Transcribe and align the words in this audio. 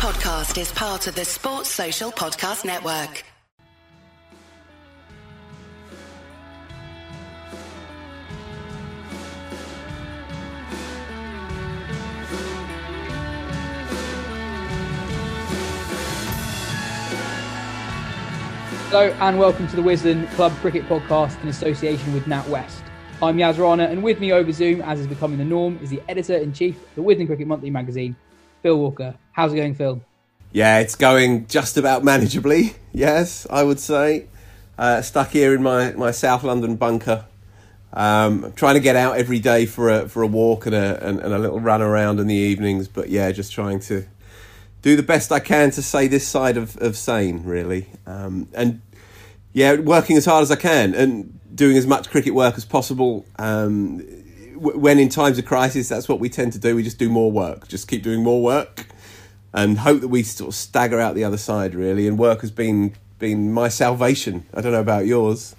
podcast 0.00 0.58
is 0.58 0.72
part 0.72 1.06
of 1.08 1.14
the 1.14 1.26
Sports 1.26 1.68
Social 1.68 2.10
Podcast 2.10 2.64
Network. 2.64 3.22
Hello 18.88 19.14
and 19.20 19.38
welcome 19.38 19.68
to 19.68 19.76
the 19.76 19.82
Wisden 19.82 20.26
Club 20.30 20.52
Cricket 20.62 20.86
Podcast 20.86 21.42
in 21.42 21.48
association 21.48 22.14
with 22.14 22.24
NatWest. 22.24 22.80
I'm 23.20 23.38
Yas 23.38 23.58
Rana 23.58 23.84
and 23.84 24.02
with 24.02 24.18
me 24.18 24.32
over 24.32 24.50
Zoom, 24.50 24.80
as 24.80 24.98
is 24.98 25.06
becoming 25.06 25.36
the 25.36 25.44
norm, 25.44 25.78
is 25.82 25.90
the 25.90 26.00
editor-in-chief 26.08 26.74
of 26.74 26.94
the 26.94 27.02
Wisden 27.02 27.26
Cricket 27.26 27.46
Monthly 27.46 27.68
magazine, 27.68 28.16
Phil 28.62 28.78
Walker. 28.78 29.14
How's 29.32 29.52
it 29.52 29.56
going, 29.56 29.74
Phil? 29.74 30.02
Yeah, 30.52 30.80
it's 30.80 30.96
going 30.96 31.46
just 31.46 31.76
about 31.76 32.02
manageably, 32.02 32.74
yes, 32.92 33.46
I 33.48 33.62
would 33.62 33.78
say. 33.80 34.26
Uh, 34.78 35.02
stuck 35.02 35.30
here 35.30 35.54
in 35.54 35.62
my, 35.62 35.92
my 35.92 36.10
South 36.10 36.42
London 36.42 36.76
bunker. 36.76 37.26
Um, 37.92 38.52
trying 38.54 38.74
to 38.74 38.80
get 38.80 38.96
out 38.96 39.16
every 39.16 39.40
day 39.40 39.66
for 39.66 39.90
a 39.90 40.08
for 40.08 40.22
a 40.22 40.26
walk 40.26 40.64
and 40.66 40.74
a 40.74 41.04
and, 41.04 41.18
and 41.18 41.34
a 41.34 41.38
little 41.38 41.58
run 41.58 41.82
around 41.82 42.20
in 42.20 42.28
the 42.28 42.36
evenings, 42.36 42.86
but 42.86 43.08
yeah, 43.08 43.32
just 43.32 43.52
trying 43.52 43.80
to 43.80 44.06
do 44.82 44.94
the 44.94 45.02
best 45.02 45.32
I 45.32 45.40
can 45.40 45.72
to 45.72 45.82
say 45.82 46.06
this 46.06 46.26
side 46.26 46.56
of, 46.56 46.76
of 46.78 46.96
sane, 46.96 47.42
really. 47.44 47.88
Um, 48.06 48.48
and 48.54 48.80
yeah, 49.52 49.74
working 49.76 50.16
as 50.16 50.24
hard 50.24 50.42
as 50.42 50.50
I 50.50 50.56
can 50.56 50.94
and 50.94 51.38
doing 51.54 51.76
as 51.76 51.86
much 51.86 52.10
cricket 52.10 52.32
work 52.32 52.56
as 52.56 52.64
possible. 52.64 53.26
Um, 53.38 54.06
when 54.60 54.98
in 54.98 55.08
times 55.08 55.38
of 55.38 55.46
crisis, 55.46 55.88
that's 55.88 56.08
what 56.08 56.20
we 56.20 56.28
tend 56.28 56.52
to 56.52 56.58
do. 56.58 56.76
We 56.76 56.82
just 56.82 56.98
do 56.98 57.08
more 57.08 57.32
work, 57.32 57.66
just 57.66 57.88
keep 57.88 58.02
doing 58.02 58.22
more 58.22 58.42
work, 58.42 58.86
and 59.54 59.78
hope 59.78 60.02
that 60.02 60.08
we 60.08 60.22
sort 60.22 60.48
of 60.48 60.54
stagger 60.54 61.00
out 61.00 61.14
the 61.14 61.24
other 61.24 61.38
side, 61.38 61.74
really. 61.74 62.06
And 62.06 62.18
work 62.18 62.42
has 62.42 62.50
been 62.50 62.94
been 63.18 63.52
my 63.52 63.68
salvation. 63.68 64.46
I 64.54 64.60
don't 64.60 64.72
know 64.72 64.80
about 64.80 65.06
yours. 65.06 65.54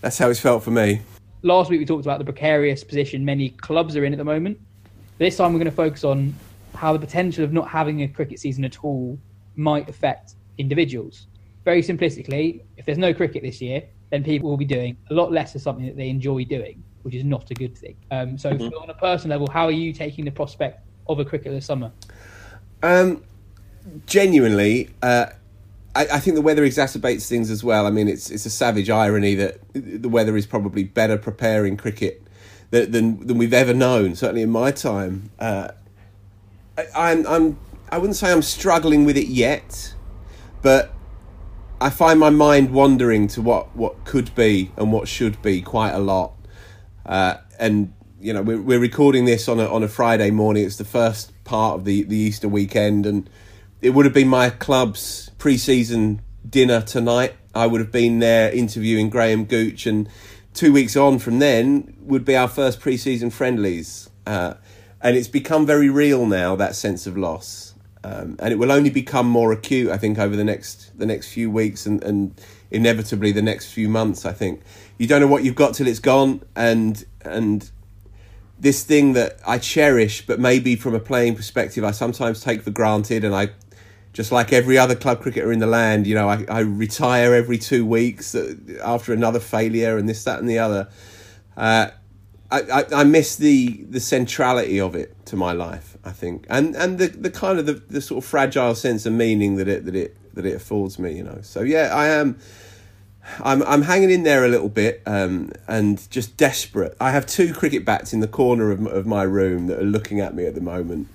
That's 0.00 0.18
how 0.18 0.30
it's 0.30 0.40
felt 0.40 0.62
for 0.62 0.70
me. 0.70 1.02
Last 1.42 1.70
week 1.70 1.80
we 1.80 1.86
talked 1.86 2.06
about 2.06 2.18
the 2.18 2.24
precarious 2.24 2.84
position 2.84 3.24
many 3.24 3.50
clubs 3.50 3.96
are 3.96 4.04
in 4.04 4.12
at 4.12 4.18
the 4.18 4.24
moment. 4.24 4.58
This 5.18 5.36
time 5.36 5.52
we're 5.52 5.58
going 5.58 5.70
to 5.70 5.76
focus 5.76 6.04
on 6.04 6.34
how 6.74 6.92
the 6.92 6.98
potential 6.98 7.44
of 7.44 7.52
not 7.52 7.68
having 7.68 8.02
a 8.02 8.08
cricket 8.08 8.38
season 8.38 8.64
at 8.64 8.82
all 8.84 9.18
might 9.56 9.88
affect 9.88 10.34
individuals. 10.58 11.26
Very 11.64 11.82
simplistically, 11.82 12.62
if 12.76 12.86
there's 12.86 12.98
no 12.98 13.12
cricket 13.12 13.42
this 13.42 13.60
year, 13.60 13.82
then 14.10 14.22
people 14.22 14.50
will 14.50 14.56
be 14.56 14.64
doing 14.64 14.96
a 15.10 15.14
lot 15.14 15.32
less 15.32 15.54
of 15.54 15.62
something 15.62 15.86
that 15.86 15.96
they 15.96 16.08
enjoy 16.08 16.44
doing, 16.44 16.82
which 17.04 17.14
is 17.14 17.24
not 17.24 17.50
a 17.50 17.54
good 17.54 17.76
thing. 17.76 17.96
Um, 18.10 18.36
so, 18.36 18.50
mm-hmm. 18.50 18.74
on 18.82 18.90
a 18.90 18.94
personal 18.94 19.38
level, 19.38 19.52
how 19.52 19.66
are 19.66 19.72
you 19.72 19.92
taking 19.92 20.24
the 20.24 20.30
prospect 20.30 20.86
of 21.06 21.18
a 21.20 21.24
cricket 21.24 21.52
this 21.52 21.66
summer? 21.66 21.92
Um, 22.82 23.22
genuinely, 24.06 24.90
uh, 25.02 25.26
I, 25.94 26.02
I, 26.14 26.18
think 26.18 26.34
the 26.34 26.42
weather 26.42 26.62
exacerbates 26.62 27.28
things 27.28 27.50
as 27.50 27.62
well. 27.62 27.86
I 27.86 27.90
mean, 27.90 28.08
it's 28.08 28.30
it's 28.30 28.46
a 28.46 28.50
savage 28.50 28.90
irony 28.90 29.34
that 29.36 29.60
the 29.72 30.08
weather 30.08 30.36
is 30.36 30.46
probably 30.46 30.84
better 30.84 31.16
preparing 31.16 31.76
cricket 31.76 32.22
than 32.70 32.90
than, 32.90 33.26
than 33.26 33.38
we've 33.38 33.54
ever 33.54 33.74
known. 33.74 34.14
Certainly 34.16 34.42
in 34.42 34.50
my 34.50 34.70
time. 34.70 35.30
Uh, 35.38 35.68
I, 36.76 36.86
I'm 36.94 37.26
I'm 37.26 37.58
I 37.90 37.98
wouldn't 37.98 38.16
say 38.16 38.32
I'm 38.32 38.42
struggling 38.42 39.04
with 39.04 39.16
it 39.16 39.28
yet, 39.28 39.94
but 40.62 40.92
I 41.80 41.90
find 41.90 42.18
my 42.18 42.30
mind 42.30 42.70
wandering 42.72 43.28
to 43.28 43.42
what 43.42 43.74
what 43.76 44.04
could 44.04 44.34
be 44.34 44.72
and 44.76 44.92
what 44.92 45.06
should 45.06 45.40
be 45.42 45.62
quite 45.62 45.92
a 45.92 45.98
lot. 45.98 46.32
Uh, 47.06 47.36
and 47.58 47.92
you 48.20 48.32
know, 48.32 48.42
we're 48.42 48.60
we're 48.60 48.80
recording 48.80 49.26
this 49.26 49.48
on 49.48 49.60
a 49.60 49.66
on 49.66 49.82
a 49.82 49.88
Friday 49.88 50.30
morning. 50.30 50.64
It's 50.64 50.76
the 50.76 50.84
first 50.84 51.32
part 51.44 51.76
of 51.78 51.84
the 51.84 52.04
the 52.04 52.16
Easter 52.16 52.48
weekend, 52.48 53.06
and 53.06 53.28
it 53.80 53.90
would 53.90 54.06
have 54.06 54.14
been 54.14 54.28
my 54.28 54.50
club's 54.50 55.30
pre-season 55.38 56.22
dinner 56.48 56.80
tonight. 56.80 57.34
I 57.54 57.66
would 57.66 57.80
have 57.80 57.92
been 57.92 58.18
there 58.20 58.50
interviewing 58.50 59.10
Graham 59.10 59.44
Gooch, 59.44 59.86
and 59.86 60.08
two 60.54 60.72
weeks 60.72 60.96
on 60.96 61.18
from 61.18 61.38
then 61.38 61.94
would 62.00 62.24
be 62.24 62.36
our 62.36 62.48
first 62.48 62.80
pre-season 62.80 63.30
friendlies. 63.30 64.08
Uh, 64.26 64.54
and 65.02 65.16
it's 65.16 65.28
become 65.28 65.66
very 65.66 65.90
real 65.90 66.24
now 66.24 66.56
that 66.56 66.74
sense 66.74 67.06
of 67.06 67.18
loss, 67.18 67.74
um, 68.02 68.36
and 68.38 68.52
it 68.52 68.56
will 68.56 68.72
only 68.72 68.88
become 68.88 69.28
more 69.28 69.52
acute, 69.52 69.90
I 69.90 69.98
think, 69.98 70.18
over 70.18 70.34
the 70.34 70.44
next 70.44 70.98
the 70.98 71.04
next 71.04 71.28
few 71.30 71.50
weeks 71.50 71.84
and, 71.84 72.02
and 72.02 72.40
inevitably 72.70 73.32
the 73.32 73.42
next 73.42 73.70
few 73.70 73.88
months. 73.90 74.24
I 74.24 74.32
think 74.32 74.62
you 74.98 75.06
don't 75.06 75.20
know 75.20 75.26
what 75.26 75.44
you've 75.44 75.54
got 75.54 75.74
till 75.74 75.86
it's 75.86 75.98
gone, 75.98 76.42
and 76.54 77.04
and 77.22 77.70
this 78.58 78.84
thing 78.84 79.12
that 79.14 79.38
I 79.46 79.58
cherish, 79.58 80.26
but 80.26 80.38
maybe 80.38 80.76
from 80.76 80.94
a 80.94 81.00
playing 81.00 81.34
perspective, 81.34 81.84
I 81.84 81.90
sometimes 81.90 82.40
take 82.40 82.62
for 82.62 82.70
granted, 82.70 83.24
and 83.24 83.34
I 83.34 83.50
just 84.12 84.30
like 84.30 84.52
every 84.52 84.78
other 84.78 84.94
club 84.94 85.20
cricketer 85.20 85.52
in 85.52 85.58
the 85.58 85.66
land, 85.66 86.06
you 86.06 86.14
know, 86.14 86.28
I, 86.28 86.44
I 86.48 86.60
retire 86.60 87.34
every 87.34 87.58
two 87.58 87.84
weeks 87.84 88.34
uh, 88.34 88.54
after 88.82 89.12
another 89.12 89.40
failure 89.40 89.98
and 89.98 90.08
this, 90.08 90.22
that, 90.24 90.38
and 90.38 90.48
the 90.48 90.60
other. 90.60 90.88
Uh, 91.56 91.88
I, 92.50 92.84
I, 92.94 93.04
miss 93.04 93.34
the 93.34 93.84
the 93.90 93.98
centrality 93.98 94.78
of 94.78 94.94
it 94.94 95.16
to 95.26 95.34
my 95.34 95.52
life. 95.52 95.98
I 96.04 96.12
think, 96.12 96.46
and 96.48 96.76
and 96.76 96.98
the, 96.98 97.08
the 97.08 97.30
kind 97.30 97.58
of 97.58 97.66
the, 97.66 97.72
the 97.72 98.00
sort 98.00 98.22
of 98.22 98.30
fragile 98.30 98.76
sense 98.76 99.06
of 99.06 99.12
meaning 99.12 99.56
that 99.56 99.66
it 99.66 99.84
that 99.86 99.96
it 99.96 100.16
that 100.34 100.46
it 100.46 100.54
affords 100.54 100.98
me. 100.98 101.16
You 101.16 101.24
know, 101.24 101.38
so 101.42 101.62
yeah, 101.62 101.90
I 101.92 102.08
am. 102.08 102.38
I'm 103.40 103.62
I'm 103.62 103.82
hanging 103.82 104.10
in 104.10 104.22
there 104.22 104.44
a 104.44 104.48
little 104.48 104.68
bit, 104.68 105.02
um, 105.06 105.52
and 105.66 106.08
just 106.10 106.36
desperate. 106.36 106.96
I 107.00 107.10
have 107.10 107.26
two 107.26 107.54
cricket 107.54 107.84
bats 107.84 108.12
in 108.12 108.20
the 108.20 108.28
corner 108.28 108.70
of 108.70 108.86
of 108.86 109.06
my 109.06 109.22
room 109.22 109.66
that 109.68 109.78
are 109.78 109.84
looking 109.84 110.20
at 110.20 110.34
me 110.34 110.46
at 110.46 110.54
the 110.54 110.60
moment. 110.60 111.08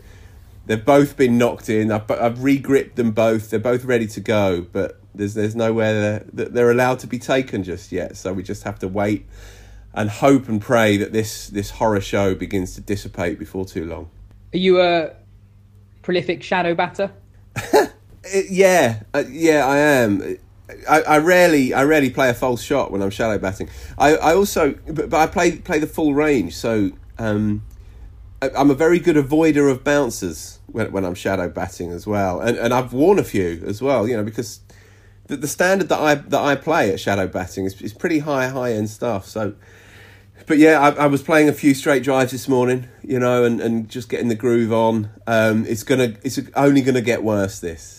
They've 0.66 0.84
both 0.84 1.18
been 1.18 1.38
knocked 1.40 1.68
in. 1.68 1.92
I've, 1.92 2.10
I've 2.12 2.44
re-gripped 2.44 2.96
them 2.96 3.10
both. 3.10 3.50
They're 3.50 3.60
both 3.60 3.86
ready 3.86 4.06
to 4.06 4.20
go, 4.20 4.62
but 4.72 5.00
there's 5.16 5.34
there's 5.34 5.56
nowhere 5.56 6.24
that 6.34 6.54
they're 6.54 6.72
allowed 6.72 7.00
to 7.00 7.08
be 7.08 7.20
taken 7.20 7.64
just 7.64 7.92
yet. 7.92 8.18
So 8.18 8.34
we 8.34 8.44
just 8.44 8.64
have 8.64 8.80
to 8.80 8.88
wait 8.88 9.26
and 9.94 10.10
hope 10.10 10.48
and 10.48 10.62
pray 10.62 10.98
that 10.98 11.12
this 11.12 11.48
this 11.48 11.72
horror 11.72 12.02
show 12.02 12.36
begins 12.36 12.76
to 12.76 12.82
dissipate 12.82 13.40
before 13.40 13.66
too 13.66 13.86
long. 13.86 14.10
Are 14.54 14.58
you 14.58 14.82
a 14.82 15.14
prolific 16.02 16.44
shadow 16.44 16.76
batter? 16.76 17.12
yeah, 18.50 19.04
uh, 19.14 19.24
yeah, 19.30 19.66
I 19.66 19.78
am. 19.78 20.38
I, 20.90 21.02
I, 21.02 21.18
rarely 21.18 21.74
I 21.74 21.84
rarely 21.84 22.10
play 22.10 22.30
a 22.30 22.34
false 22.34 22.62
shot 22.62 22.92
when 22.92 23.02
I'm 23.02 23.10
shadow 23.10 23.38
batting. 23.38 23.70
I, 23.98 24.16
I 24.16 24.36
also 24.36 24.76
but, 24.88 25.10
but 25.10 25.18
I 25.18 25.28
play 25.28 25.58
play 25.58 25.80
the 25.80 25.88
full 25.88 26.14
range, 26.14 26.56
so 26.56 26.92
um, 27.18 27.64
I, 28.42 28.50
I'm 28.52 28.70
a 28.70 28.76
very 28.76 29.00
good 29.00 29.16
avoider 29.16 29.72
of 29.72 29.84
bouncers 29.84 30.60
when, 30.68 30.92
when 30.92 31.06
I'm 31.06 31.16
shadow 31.16 31.50
batting 31.50 31.92
as 31.92 32.06
well, 32.06 32.40
and 32.40 32.58
and 32.58 32.74
I've 32.74 32.94
worn 32.94 33.20
a 33.20 33.24
few 33.24 33.64
as 33.66 33.82
well. 33.82 34.08
You 34.08 34.18
know 34.18 34.24
because 34.24 34.62
the, 35.28 35.38
the 35.38 35.48
standard 35.48 35.90
that 35.90 36.00
I 36.00 36.16
that 36.16 36.42
I 36.42 36.56
play 36.56 36.92
at 36.92 37.00
shadow 37.00 37.28
batting 37.28 37.66
is, 37.66 37.82
is 37.82 37.94
pretty 37.94 38.20
high 38.20 38.48
high 38.48 38.74
end 38.74 38.90
stuff. 38.90 39.26
So 39.26 39.56
but 40.50 40.58
yeah, 40.58 40.80
I, 40.80 41.04
I, 41.04 41.06
was 41.06 41.22
playing 41.22 41.48
a 41.48 41.54
few 41.54 41.76
straight 41.76 42.02
drives 42.02 42.32
this 42.32 42.48
morning, 42.48 42.88
you 43.04 43.20
know, 43.20 43.44
and, 43.44 43.62
and 43.62 43.88
just 43.88 44.10
getting 44.10 44.30
the 44.30 44.36
groove 44.36 44.74
on. 44.74 45.12
Um, 45.28 45.64
it's 45.68 45.84
gonna, 45.84 46.16
it's 46.24 46.40
only 46.56 46.82
gonna 46.82 47.02
get 47.02 47.24
worse. 47.24 47.60
This, 47.60 47.99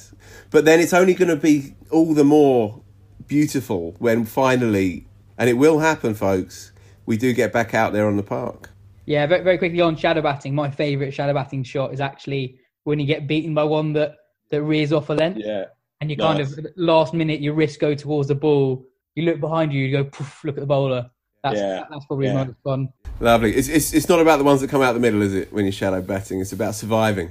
but 0.50 0.64
then 0.64 0.80
it's 0.80 0.92
only 0.92 1.14
gonna 1.14 1.36
be 1.36 1.74
all 1.90 2.14
the 2.14 2.24
more 2.24 2.82
beautiful 3.26 3.94
when 3.98 4.24
finally, 4.24 5.06
and 5.38 5.48
it 5.48 5.54
will 5.54 5.78
happen, 5.78 6.14
folks. 6.14 6.72
We 7.06 7.16
do 7.16 7.32
get 7.32 7.52
back 7.52 7.74
out 7.74 7.92
there 7.92 8.06
on 8.06 8.16
the 8.16 8.22
park. 8.22 8.70
Yeah, 9.06 9.26
very, 9.26 9.42
very 9.42 9.58
quickly 9.58 9.80
on 9.80 9.96
shadow 9.96 10.22
batting. 10.22 10.54
My 10.54 10.70
favourite 10.70 11.12
shadow 11.12 11.34
batting 11.34 11.64
shot 11.64 11.92
is 11.92 12.00
actually 12.00 12.58
when 12.84 13.00
you 13.00 13.06
get 13.06 13.26
beaten 13.26 13.54
by 13.54 13.64
one 13.64 13.92
that 13.94 14.16
that 14.50 14.62
rears 14.62 14.92
off 14.92 15.10
a 15.10 15.14
length. 15.14 15.40
Yeah, 15.44 15.66
and 16.00 16.10
you 16.10 16.16
nice. 16.16 16.26
kind 16.26 16.40
of 16.40 16.66
last 16.76 17.14
minute 17.14 17.40
your 17.40 17.54
wrist 17.54 17.80
go 17.80 17.94
towards 17.94 18.28
the 18.28 18.34
ball. 18.34 18.84
You 19.14 19.24
look 19.24 19.40
behind 19.40 19.72
you, 19.72 19.84
you 19.84 19.96
go 19.96 20.04
poof, 20.04 20.44
look 20.44 20.56
at 20.56 20.60
the 20.60 20.66
bowler 20.66 21.10
that's, 21.42 21.58
yeah. 21.58 21.84
that's 21.90 22.04
probably 22.04 22.26
yeah. 22.26 22.44
most 22.44 22.56
fun. 22.62 22.92
Lovely. 23.18 23.54
It's, 23.54 23.68
it's, 23.68 23.92
it's 23.92 24.08
not 24.08 24.20
about 24.20 24.38
the 24.38 24.44
ones 24.44 24.60
that 24.60 24.68
come 24.68 24.82
out 24.82 24.92
the 24.92 25.00
middle, 25.00 25.22
is 25.22 25.34
it, 25.34 25.52
when 25.52 25.64
you're 25.64 25.72
shadow 25.72 26.00
batting? 26.02 26.40
It's 26.40 26.52
about 26.52 26.74
surviving. 26.74 27.30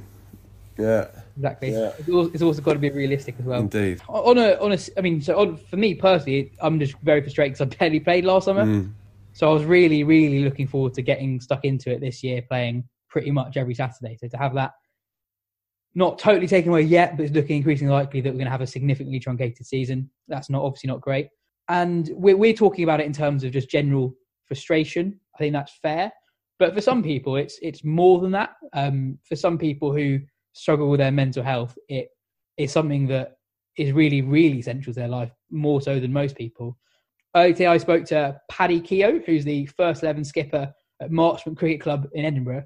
Yeah. 0.77 1.07
Exactly. 1.39 1.71
Yeah. 1.71 1.93
It's, 1.97 2.09
also, 2.09 2.31
it's 2.33 2.43
also 2.43 2.61
got 2.61 2.73
to 2.73 2.79
be 2.79 2.89
realistic 2.89 3.35
as 3.39 3.45
well. 3.45 3.61
Indeed. 3.61 4.01
On 4.09 4.37
a, 4.37 4.55
on 4.59 4.73
a, 4.73 4.77
I 4.97 5.01
mean, 5.01 5.21
so 5.21 5.39
on, 5.39 5.57
for 5.57 5.77
me 5.77 5.95
personally, 5.95 6.51
I'm 6.59 6.79
just 6.79 6.95
very 6.99 7.21
frustrated 7.21 7.53
because 7.57 7.73
I 7.73 7.77
barely 7.77 7.99
played 7.99 8.25
last 8.25 8.45
summer. 8.45 8.65
Mm. 8.65 8.91
So 9.33 9.49
I 9.49 9.53
was 9.53 9.63
really, 9.63 10.03
really 10.03 10.43
looking 10.43 10.67
forward 10.67 10.93
to 10.95 11.01
getting 11.01 11.39
stuck 11.39 11.63
into 11.63 11.91
it 11.91 12.01
this 12.01 12.23
year, 12.23 12.41
playing 12.41 12.83
pretty 13.09 13.31
much 13.31 13.57
every 13.57 13.73
Saturday. 13.73 14.17
So 14.19 14.27
to 14.27 14.37
have 14.37 14.53
that 14.55 14.73
not 15.95 16.19
totally 16.19 16.47
taken 16.47 16.71
away 16.71 16.81
yet, 16.81 17.17
but 17.17 17.25
it's 17.25 17.33
looking 17.33 17.57
increasingly 17.57 17.93
likely 17.93 18.21
that 18.21 18.29
we're 18.29 18.37
going 18.37 18.45
to 18.45 18.51
have 18.51 18.61
a 18.61 18.67
significantly 18.67 19.19
truncated 19.19 19.65
season. 19.65 20.09
That's 20.27 20.49
not 20.49 20.63
obviously 20.63 20.89
not 20.89 21.01
great 21.01 21.29
and 21.69 22.09
we're, 22.13 22.35
we're 22.35 22.53
talking 22.53 22.83
about 22.83 22.99
it 22.99 23.05
in 23.05 23.13
terms 23.13 23.43
of 23.43 23.51
just 23.51 23.69
general 23.69 24.13
frustration. 24.45 25.19
I 25.35 25.37
think 25.37 25.53
that's 25.53 25.77
fair. 25.81 26.11
But 26.57 26.73
for 26.73 26.81
some 26.81 27.01
people, 27.01 27.37
it's 27.37 27.57
it's 27.61 27.85
more 27.85 28.19
than 28.19 28.31
that. 28.31 28.55
Um, 28.73 29.17
for 29.23 29.37
some 29.37 29.57
people 29.57 29.93
who 29.93 30.19
struggle 30.59 30.89
with 30.89 30.99
their 30.99 31.11
mental 31.11 31.41
health, 31.41 31.77
it 31.87 32.09
is 32.57 32.71
something 32.71 33.07
that 33.07 33.37
is 33.77 33.93
really, 33.93 34.21
really 34.21 34.61
central 34.61 34.93
to 34.93 34.99
their 34.99 35.07
life, 35.07 35.31
more 35.49 35.81
so 35.81 35.99
than 35.99 36.11
most 36.11 36.35
people. 36.35 36.77
Earlier 37.35 37.53
today, 37.53 37.67
I 37.67 37.77
spoke 37.77 38.05
to 38.05 38.39
Paddy 38.51 38.81
Keogh, 38.81 39.19
who's 39.25 39.45
the 39.45 39.65
first 39.67 40.03
11 40.03 40.25
skipper 40.25 40.73
at 41.01 41.11
Marchmont 41.11 41.57
Cricket 41.57 41.79
Club 41.79 42.07
in 42.13 42.25
Edinburgh. 42.25 42.65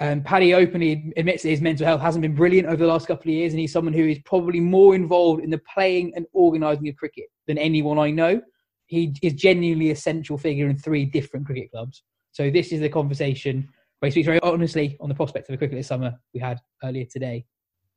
And 0.00 0.24
Paddy 0.24 0.52
openly 0.54 1.12
admits 1.16 1.42
that 1.42 1.48
his 1.48 1.62
mental 1.62 1.86
health 1.86 2.00
hasn't 2.00 2.22
been 2.22 2.34
brilliant 2.34 2.68
over 2.68 2.76
the 2.76 2.86
last 2.86 3.08
couple 3.08 3.30
of 3.30 3.34
years, 3.34 3.52
and 3.52 3.60
he's 3.60 3.72
someone 3.72 3.94
who 3.94 4.06
is 4.06 4.18
probably 4.26 4.60
more 4.60 4.94
involved 4.94 5.42
in 5.42 5.50
the 5.50 5.60
playing 5.72 6.12
and 6.14 6.26
organising 6.34 6.88
of 6.88 6.96
cricket 6.96 7.24
than 7.46 7.56
anyone 7.56 7.98
I 7.98 8.10
know. 8.10 8.40
He 8.86 9.14
is 9.22 9.32
genuinely 9.32 9.90
a 9.90 9.96
central 9.96 10.38
figure 10.38 10.68
in 10.68 10.76
three 10.76 11.04
different 11.04 11.46
cricket 11.46 11.70
clubs. 11.70 12.02
So 12.32 12.50
this 12.50 12.70
is 12.70 12.80
the 12.80 12.88
conversation 12.88 13.68
where 13.98 14.08
he 14.08 14.12
speaks 14.12 14.26
very 14.26 14.40
honestly 14.42 14.96
on 15.00 15.08
the 15.08 15.14
prospect 15.14 15.48
of 15.48 15.54
a 15.54 15.58
cricket 15.58 15.76
this 15.76 15.88
summer 15.88 16.18
we 16.32 16.40
had 16.40 16.60
earlier 16.84 17.04
today. 17.04 17.44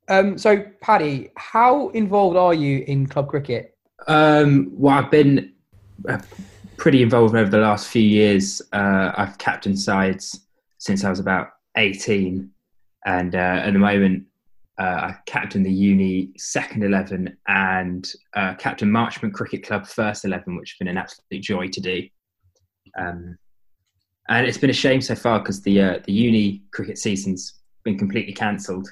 Um, 0.08 0.36
so, 0.36 0.64
Paddy, 0.80 1.30
how 1.36 1.90
involved 1.90 2.36
are 2.36 2.54
you 2.54 2.84
in 2.86 3.06
club 3.06 3.28
cricket? 3.28 3.76
Um, 4.08 4.70
well, 4.72 4.98
I've 4.98 5.10
been 5.10 5.52
uh, 6.08 6.18
pretty 6.76 7.02
involved 7.02 7.36
over 7.36 7.50
the 7.50 7.58
last 7.58 7.88
few 7.88 8.02
years. 8.02 8.60
Uh, 8.72 9.12
I've 9.16 9.38
captained 9.38 9.78
sides 9.78 10.46
since 10.78 11.04
I 11.04 11.10
was 11.10 11.20
about 11.20 11.50
18, 11.76 12.50
and 13.06 13.34
uh, 13.34 13.38
at 13.38 13.72
the 13.72 13.78
moment, 13.78 14.24
uh, 14.78 14.82
I 14.82 15.16
captain 15.26 15.62
the 15.62 15.72
uni 15.72 16.32
second 16.36 16.82
11 16.82 17.36
and 17.46 18.12
uh, 18.34 18.54
captain 18.54 18.90
Marchmont 18.90 19.34
Cricket 19.34 19.64
Club 19.64 19.86
first 19.86 20.24
11, 20.24 20.56
which 20.56 20.72
has 20.72 20.78
been 20.78 20.88
an 20.88 20.98
absolute 20.98 21.42
joy 21.42 21.68
to 21.68 21.80
do. 21.80 22.08
Um, 22.98 23.38
and 24.32 24.46
it's 24.46 24.58
been 24.58 24.70
a 24.70 24.74
shame 24.74 25.02
so 25.02 25.14
far 25.14 25.40
because 25.40 25.60
the 25.62 25.80
uh, 25.80 25.98
the 26.04 26.12
uni 26.12 26.62
cricket 26.72 26.98
season's 26.98 27.60
been 27.84 27.98
completely 27.98 28.32
cancelled, 28.32 28.88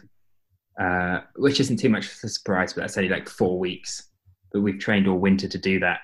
uh, 0.78 1.20
which 1.36 1.60
isn't 1.60 1.78
too 1.78 1.88
much 1.88 2.06
of 2.06 2.12
a 2.24 2.28
surprise. 2.28 2.72
But 2.74 2.82
that's 2.82 2.98
only 2.98 3.08
like 3.08 3.28
four 3.28 3.58
weeks. 3.58 4.10
But 4.52 4.60
we've 4.60 4.78
trained 4.78 5.08
all 5.08 5.18
winter 5.18 5.48
to 5.48 5.58
do 5.58 5.80
that, 5.80 6.00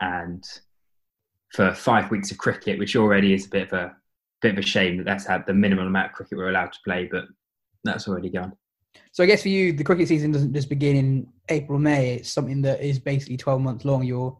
and 0.00 0.44
for 1.52 1.72
five 1.72 2.10
weeks 2.10 2.30
of 2.30 2.38
cricket, 2.38 2.78
which 2.78 2.94
already 2.94 3.32
is 3.32 3.46
a 3.46 3.50
bit 3.50 3.68
of 3.68 3.72
a 3.72 3.96
bit 4.42 4.52
of 4.52 4.58
a 4.58 4.62
shame 4.62 4.98
that 4.98 5.06
that's 5.06 5.26
had 5.26 5.46
the 5.46 5.54
minimum 5.54 5.86
amount 5.86 6.10
of 6.10 6.12
cricket 6.12 6.36
we're 6.36 6.50
allowed 6.50 6.72
to 6.72 6.78
play, 6.84 7.08
but 7.10 7.24
that's 7.84 8.06
already 8.06 8.28
gone. 8.28 8.52
So 9.12 9.24
I 9.24 9.26
guess 9.26 9.42
for 9.42 9.48
you, 9.48 9.72
the 9.72 9.84
cricket 9.84 10.08
season 10.08 10.30
doesn't 10.30 10.52
just 10.52 10.68
begin 10.68 10.96
in 10.96 11.26
April, 11.48 11.78
May. 11.78 12.16
It's 12.16 12.32
something 12.32 12.60
that 12.62 12.82
is 12.82 12.98
basically 12.98 13.36
12 13.36 13.60
months 13.60 13.84
long. 13.84 14.02
You're 14.02 14.36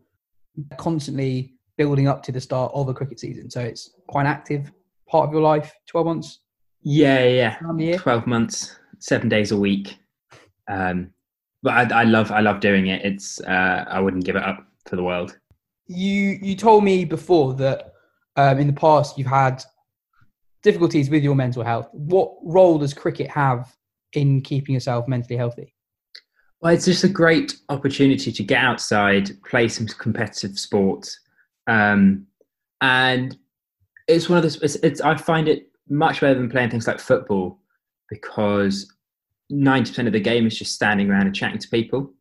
constantly 0.76 1.55
building 1.76 2.08
up 2.08 2.22
to 2.24 2.32
the 2.32 2.40
start 2.40 2.72
of 2.74 2.88
a 2.88 2.94
cricket 2.94 3.20
season. 3.20 3.50
So 3.50 3.60
it's 3.60 3.90
quite 4.08 4.22
an 4.22 4.28
active 4.28 4.72
part 5.08 5.28
of 5.28 5.32
your 5.32 5.42
life, 5.42 5.72
12 5.88 6.06
months? 6.06 6.40
Yeah, 6.82 7.24
yeah. 7.24 7.96
12 7.98 8.26
months, 8.26 8.76
seven 8.98 9.28
days 9.28 9.52
a 9.52 9.56
week. 9.56 9.98
Um, 10.68 11.10
but 11.62 11.92
I, 11.92 12.00
I, 12.00 12.04
love, 12.04 12.30
I 12.30 12.40
love 12.40 12.60
doing 12.60 12.88
it. 12.88 13.04
It's, 13.04 13.40
uh, 13.40 13.84
I 13.88 14.00
wouldn't 14.00 14.24
give 14.24 14.36
it 14.36 14.42
up 14.42 14.66
for 14.86 14.96
the 14.96 15.02
world. 15.02 15.38
You, 15.86 16.38
you 16.40 16.56
told 16.56 16.84
me 16.84 17.04
before 17.04 17.54
that 17.54 17.92
um, 18.36 18.58
in 18.58 18.66
the 18.66 18.72
past 18.72 19.18
you've 19.18 19.26
had 19.26 19.62
difficulties 20.62 21.10
with 21.10 21.22
your 21.22 21.34
mental 21.34 21.62
health. 21.62 21.88
What 21.92 22.34
role 22.42 22.78
does 22.78 22.94
cricket 22.94 23.30
have 23.30 23.74
in 24.14 24.40
keeping 24.40 24.74
yourself 24.74 25.06
mentally 25.06 25.36
healthy? 25.36 25.74
Well, 26.60 26.72
it's 26.72 26.86
just 26.86 27.04
a 27.04 27.08
great 27.08 27.56
opportunity 27.68 28.32
to 28.32 28.42
get 28.42 28.62
outside, 28.62 29.30
play 29.42 29.68
some 29.68 29.86
competitive 29.86 30.58
sports, 30.58 31.20
um, 31.66 32.26
and 32.81 33.37
it's 34.08 34.28
one 34.28 34.38
of 34.38 34.43
those. 34.43 34.61
It's, 34.62 34.76
it's, 34.76 35.00
I 35.00 35.16
find 35.16 35.49
it 35.49 35.69
much 35.88 36.20
better 36.20 36.34
than 36.34 36.50
playing 36.50 36.70
things 36.70 36.87
like 36.87 37.00
football 37.00 37.58
because 38.11 38.93
ninety 39.50 39.90
percent 39.90 40.08
of 40.08 40.12
the 40.12 40.20
game 40.20 40.46
is 40.46 40.58
just 40.58 40.72
standing 40.72 41.11
around 41.11 41.26
and 41.26 41.34
chatting 41.34 41.58
to 41.58 41.69
people. 41.69 42.12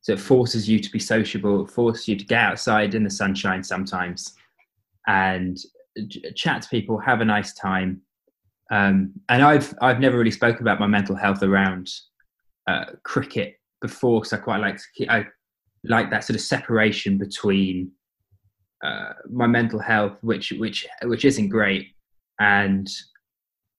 So 0.00 0.12
it 0.12 0.20
forces 0.20 0.68
you 0.68 0.78
to 0.78 0.90
be 0.90 0.98
sociable. 1.00 1.64
It 1.64 1.70
forces 1.70 2.06
you 2.08 2.16
to 2.16 2.24
get 2.24 2.40
outside 2.40 2.94
in 2.94 3.02
the 3.04 3.10
sunshine 3.10 3.64
sometimes 3.64 4.34
and 5.06 5.58
chat 6.34 6.62
to 6.62 6.68
people, 6.68 6.98
have 6.98 7.20
a 7.20 7.24
nice 7.24 7.52
time. 7.54 8.02
Um, 8.70 9.12
and 9.28 9.42
I've 9.42 9.74
I've 9.80 10.00
never 10.00 10.18
really 10.18 10.30
spoken 10.30 10.62
about 10.62 10.80
my 10.80 10.86
mental 10.86 11.16
health 11.16 11.42
around 11.42 11.90
uh, 12.66 12.86
cricket 13.02 13.60
before, 13.80 14.20
because 14.20 14.32
I 14.32 14.38
quite 14.38 14.60
like 14.60 14.76
to 14.76 14.82
keep, 14.94 15.10
I 15.10 15.26
like 15.84 16.10
that 16.10 16.24
sort 16.24 16.36
of 16.36 16.40
separation 16.40 17.18
between 17.18 17.92
uh, 18.86 19.12
my 19.30 19.46
mental 19.46 19.80
health, 19.80 20.16
which 20.22 20.52
which 20.58 20.86
which 21.04 21.24
isn't 21.24 21.48
great, 21.48 21.88
and 22.38 22.88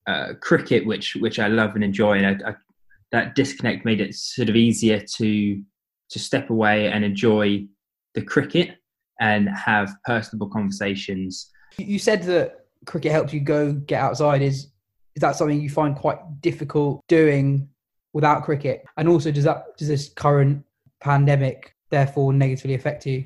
uh, 0.07 0.33
cricket, 0.41 0.85
which 0.85 1.15
which 1.15 1.39
I 1.39 1.47
love 1.47 1.75
and 1.75 1.83
enjoy, 1.83 2.17
and 2.17 2.43
I, 2.43 2.49
I, 2.49 2.55
that 3.11 3.35
disconnect 3.35 3.85
made 3.85 4.01
it 4.01 4.15
sort 4.15 4.49
of 4.49 4.55
easier 4.55 4.99
to 5.17 5.61
to 6.09 6.19
step 6.19 6.49
away 6.49 6.91
and 6.91 7.05
enjoy 7.05 7.65
the 8.15 8.21
cricket 8.21 8.77
and 9.19 9.49
have 9.49 9.93
personable 10.05 10.49
conversations. 10.49 11.51
You 11.77 11.99
said 11.99 12.23
that 12.23 12.65
cricket 12.85 13.11
helps 13.11 13.33
you 13.33 13.39
go 13.39 13.73
get 13.73 14.01
outside. 14.01 14.41
Is 14.41 14.67
is 15.15 15.21
that 15.21 15.35
something 15.35 15.61
you 15.61 15.69
find 15.69 15.95
quite 15.95 16.19
difficult 16.41 17.01
doing 17.07 17.69
without 18.13 18.43
cricket? 18.43 18.83
And 18.97 19.07
also, 19.07 19.31
does 19.31 19.45
that 19.45 19.77
does 19.77 19.87
this 19.87 20.09
current 20.09 20.63
pandemic 20.99 21.75
therefore 21.91 22.33
negatively 22.33 22.73
affect 22.73 23.05
you? 23.05 23.25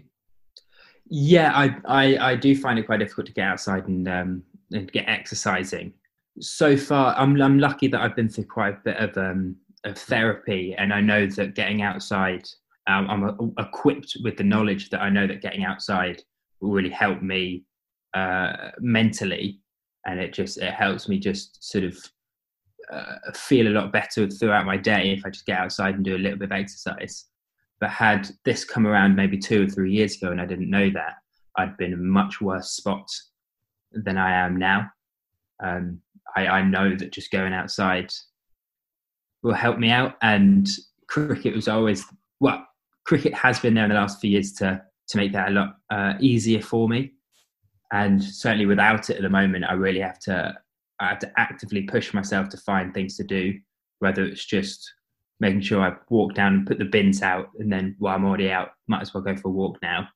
Yeah, 1.14 1.52
I, 1.54 1.76
I, 1.86 2.32
I 2.32 2.36
do 2.38 2.56
find 2.56 2.80
it 2.80 2.86
quite 2.86 3.00
difficult 3.00 3.28
to 3.28 3.34
get 3.34 3.46
outside 3.46 3.86
and 3.86 4.08
um, 4.08 4.44
and 4.72 4.90
get 4.90 5.10
exercising. 5.10 5.94
So 6.40 6.78
far, 6.78 7.14
I'm 7.18 7.40
I'm 7.42 7.60
lucky 7.60 7.90
that 7.90 8.00
I've 8.00 8.16
been 8.16 8.30
through 8.30 8.46
quite 8.46 8.76
a 8.76 8.82
bit 8.86 8.96
of 8.96 9.18
um, 9.18 9.58
of 9.84 9.98
therapy, 9.98 10.74
and 10.78 10.94
I 10.94 11.02
know 11.02 11.28
that 11.28 11.54
getting 11.54 11.82
outside, 11.82 12.48
um, 12.88 13.10
I'm 13.10 13.24
a, 13.24 13.62
equipped 13.62 14.16
with 14.24 14.38
the 14.38 14.46
knowledge 14.46 14.90
that 14.92 15.02
I 15.02 15.10
know 15.10 15.28
that 15.28 15.42
getting 15.42 15.66
outside 15.66 16.24
will 16.62 16.72
really 16.72 16.90
help 16.90 17.22
me 17.22 17.66
uh, 18.14 18.70
mentally, 18.80 19.60
and 20.06 20.18
it 20.18 20.34
just 20.34 20.60
it 20.60 20.74
helps 20.74 21.10
me 21.10 21.20
just 21.20 21.62
sort 21.62 21.84
of 21.84 21.98
uh, 22.90 23.16
feel 23.34 23.68
a 23.68 23.76
lot 23.76 23.92
better 23.92 24.30
throughout 24.30 24.66
my 24.66 24.78
day 24.78 25.12
if 25.12 25.26
I 25.26 25.30
just 25.30 25.46
get 25.46 25.60
outside 25.60 25.96
and 25.96 26.06
do 26.06 26.16
a 26.16 26.18
little 26.18 26.40
bit 26.40 26.54
of 26.54 26.58
exercise. 26.58 27.26
But 27.82 27.90
had 27.90 28.30
this 28.46 28.64
come 28.64 28.88
around 28.88 29.16
maybe 29.16 29.38
two 29.38 29.66
or 29.66 29.68
three 29.68 29.92
years 29.92 30.16
ago 30.16 30.32
and 30.32 30.40
I 30.40 30.46
didn't 30.46 30.70
know 30.70 30.90
that, 30.92 31.16
I'd 31.58 31.76
been 31.76 31.92
in 31.92 32.00
a 32.00 32.04
much 32.04 32.40
worse 32.40 32.72
spot 32.72 33.10
than 33.92 34.18
I 34.18 34.32
am 34.46 34.56
now. 34.56 34.90
Um, 35.62 36.00
I, 36.36 36.48
I 36.48 36.62
know 36.64 36.96
that 36.96 37.12
just 37.12 37.32
going 37.32 37.54
outside 37.54 38.14
will 39.44 39.54
help 39.54 39.80
me 39.80 39.90
out. 39.90 40.16
And 40.22 40.70
cricket 41.08 41.56
was 41.56 41.68
always, 41.68 42.06
well, 42.40 42.66
cricket 43.04 43.34
has 43.34 43.60
been 43.60 43.74
there 43.74 43.84
in 43.84 43.90
the 43.90 43.96
last 43.96 44.22
few 44.22 44.30
years 44.30 44.54
to, 44.54 44.82
to 45.10 45.18
make 45.18 45.34
that 45.34 45.50
a 45.50 45.52
lot 45.52 45.76
uh, 45.90 46.14
easier 46.20 46.62
for 46.62 46.88
me. 46.88 47.14
And 47.92 48.24
certainly 48.24 48.66
without 48.66 49.10
it 49.10 49.18
at 49.18 49.24
the 49.24 49.30
moment, 49.30 49.66
I 49.68 49.74
really 49.74 50.00
have 50.00 50.20
to, 50.20 50.56
I 51.00 51.08
have 51.08 51.20
to 51.20 51.32
actively 51.38 51.82
push 51.82 52.14
myself 52.14 52.48
to 52.50 52.58
find 52.58 52.94
things 52.94 53.18
to 53.18 53.24
do, 53.24 53.60
whether 54.00 54.24
it's 54.24 54.46
just 54.46 54.90
making 55.42 55.62
sure 55.62 55.82
I 55.82 55.96
walk 56.10 56.36
down 56.36 56.54
and 56.54 56.68
put 56.68 56.78
the 56.78 56.86
bins 56.86 57.22
out, 57.22 57.50
and 57.60 57.74
then 57.74 57.96
while 58.00 58.16
I'm 58.16 58.24
already 58.24 58.52
out, 58.52 58.70
might 58.88 59.02
as 59.02 59.14
well 59.14 59.24
go 59.24 59.36
for 59.36 59.50
a 59.50 59.52
walk 59.52 59.78
now. 59.82 60.08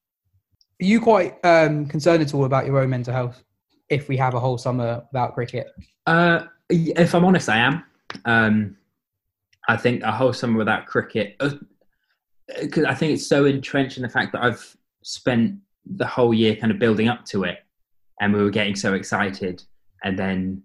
Are 0.81 0.85
you 0.85 1.01
quite 1.01 1.43
um, 1.43 1.87
concerned 1.87 2.21
at 2.21 2.33
all 2.33 2.45
about 2.45 2.65
your 2.65 2.79
own 2.79 2.91
mental 2.91 3.13
health 3.13 3.43
if 3.89 4.07
we 4.07 4.15
have 4.17 4.35
a 4.35 4.39
whole 4.39 4.57
summer 4.57 5.03
without 5.11 5.33
cricket? 5.33 5.67
Uh, 6.05 6.45
if 6.69 7.15
I'm 7.15 7.25
honest, 7.25 7.49
I 7.49 7.57
am. 7.57 7.83
Um, 8.25 8.77
I 9.67 9.77
think 9.77 10.03
a 10.03 10.11
whole 10.11 10.31
summer 10.31 10.57
without 10.57 10.85
cricket, 10.85 11.35
because 11.39 12.85
uh, 12.85 12.89
I 12.89 12.93
think 12.93 13.13
it's 13.13 13.27
so 13.27 13.45
entrenched 13.45 13.97
in 13.97 14.03
the 14.03 14.09
fact 14.09 14.31
that 14.33 14.43
I've 14.43 14.77
spent 15.01 15.55
the 15.85 16.05
whole 16.05 16.33
year 16.33 16.55
kind 16.55 16.71
of 16.71 16.77
building 16.77 17.07
up 17.07 17.25
to 17.25 17.45
it, 17.45 17.59
and 18.21 18.31
we 18.31 18.43
were 18.43 18.51
getting 18.51 18.75
so 18.75 18.93
excited, 18.93 19.63
and 20.03 20.19
then 20.19 20.61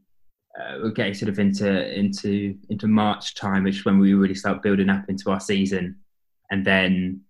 uh, 0.61 0.79
we're 0.83 0.91
getting 0.91 1.15
sort 1.15 1.29
of 1.29 1.39
into 1.39 1.99
into 1.99 2.57
into 2.69 2.87
March 2.87 3.35
time, 3.35 3.65
which 3.65 3.79
is 3.79 3.85
when 3.85 3.99
we 3.99 4.15
really 4.15 4.35
start 4.35 4.63
building 4.63 4.91
up 4.91 5.09
into 5.09 5.31
our 5.31 5.41
season, 5.41 5.97
and 6.51 6.65
then 6.65 7.21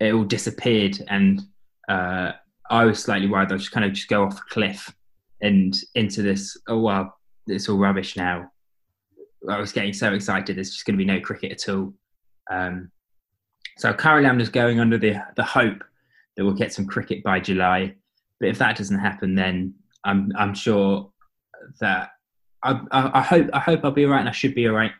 it 0.00 0.12
all 0.12 0.24
disappeared, 0.24 1.02
and 1.08 1.42
uh, 1.88 2.32
I 2.70 2.84
was 2.84 3.02
slightly 3.02 3.28
worried 3.28 3.52
I'd 3.52 3.58
just 3.58 3.72
kind 3.72 3.86
of 3.86 3.92
just 3.92 4.08
go 4.08 4.24
off 4.24 4.38
a 4.38 4.44
cliff 4.50 4.94
and 5.40 5.74
into 5.94 6.22
this. 6.22 6.56
Oh 6.68 6.80
well, 6.80 7.16
it's 7.46 7.68
all 7.68 7.78
rubbish 7.78 8.16
now. 8.16 8.50
I 9.48 9.58
was 9.58 9.72
getting 9.72 9.92
so 9.92 10.12
excited. 10.12 10.56
There's 10.56 10.70
just 10.70 10.84
going 10.84 10.98
to 10.98 11.04
be 11.04 11.10
no 11.10 11.20
cricket 11.20 11.52
at 11.52 11.68
all. 11.68 11.94
Um, 12.50 12.90
so 13.78 13.92
currently, 13.92 14.28
I'm 14.28 14.38
just 14.38 14.52
going 14.52 14.80
under 14.80 14.98
the 14.98 15.16
the 15.36 15.44
hope 15.44 15.82
that 16.36 16.44
we'll 16.44 16.54
get 16.54 16.72
some 16.72 16.86
cricket 16.86 17.22
by 17.22 17.40
July. 17.40 17.94
But 18.38 18.50
if 18.50 18.58
that 18.58 18.76
doesn't 18.76 18.98
happen, 18.98 19.34
then 19.34 19.74
I'm 20.04 20.32
I'm 20.36 20.54
sure 20.54 21.10
that 21.80 22.10
I, 22.62 22.80
I, 22.90 23.22
hope 23.22 23.48
I 23.52 23.60
hope 23.60 23.80
I'll 23.84 23.90
be 23.90 24.04
alright, 24.04 24.20
and 24.20 24.28
I 24.28 24.32
should 24.32 24.54
be 24.54 24.68
alright. 24.68 24.92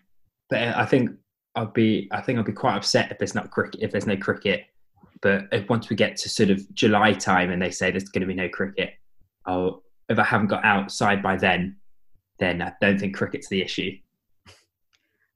But 0.50 0.60
I 0.60 0.86
think 0.86 1.10
I'll 1.54 1.66
be 1.66 2.08
I 2.12 2.20
think 2.20 2.38
I'll 2.38 2.44
be 2.44 2.52
quite 2.52 2.76
upset 2.76 3.10
if 3.10 3.18
there's 3.18 3.34
not 3.34 3.50
cricket 3.50 3.82
if 3.82 3.90
there's 3.90 4.06
no 4.06 4.16
cricket. 4.16 4.64
But 5.22 5.48
if 5.50 5.68
once 5.68 5.88
we 5.88 5.96
get 5.96 6.16
to 6.18 6.28
sort 6.28 6.50
of 6.50 6.72
July 6.74 7.14
time 7.14 7.50
and 7.50 7.60
they 7.60 7.70
say 7.70 7.90
there's 7.90 8.10
going 8.10 8.20
to 8.20 8.26
be 8.26 8.34
no 8.34 8.48
cricket, 8.48 8.94
I'll 9.46 9.82
if 10.08 10.18
I 10.18 10.24
haven't 10.24 10.48
got 10.48 10.64
outside 10.64 11.22
by 11.22 11.36
then, 11.36 11.76
then 12.38 12.62
I 12.62 12.72
don't 12.80 12.98
think 12.98 13.16
cricket's 13.16 13.48
the 13.48 13.62
issue. 13.62 13.92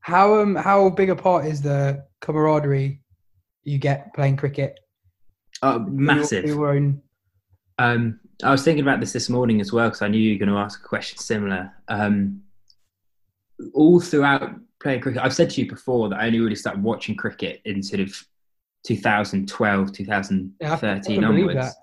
How 0.00 0.40
um 0.40 0.54
how 0.54 0.90
big 0.90 1.10
a 1.10 1.16
part 1.16 1.46
is 1.46 1.62
the 1.62 2.04
camaraderie 2.20 3.00
you 3.64 3.78
get 3.78 4.14
playing 4.14 4.36
cricket? 4.36 4.78
Uh, 5.62 5.78
massive. 5.86 6.44
Your, 6.44 6.54
your 6.54 6.70
own. 6.70 7.02
Um, 7.80 8.20
I 8.44 8.50
was 8.50 8.62
thinking 8.62 8.82
about 8.82 9.00
this 9.00 9.14
this 9.14 9.30
morning 9.30 9.58
as 9.58 9.72
well 9.72 9.88
because 9.88 10.02
I 10.02 10.08
knew 10.08 10.20
you 10.20 10.34
were 10.34 10.44
going 10.44 10.54
to 10.54 10.62
ask 10.62 10.80
a 10.80 10.86
question 10.86 11.16
similar. 11.16 11.72
Um, 11.88 12.42
all 13.72 14.00
throughout 14.00 14.54
playing 14.82 15.00
cricket, 15.00 15.22
I've 15.22 15.34
said 15.34 15.48
to 15.50 15.62
you 15.62 15.68
before 15.68 16.10
that 16.10 16.20
I 16.20 16.26
only 16.26 16.40
really 16.40 16.56
started 16.56 16.82
watching 16.82 17.16
cricket 17.16 17.62
in 17.64 17.82
sort 17.82 18.00
of 18.00 18.14
2012, 18.86 19.92
2013 19.94 21.20
yeah, 21.22 21.26
onwards. 21.26 21.74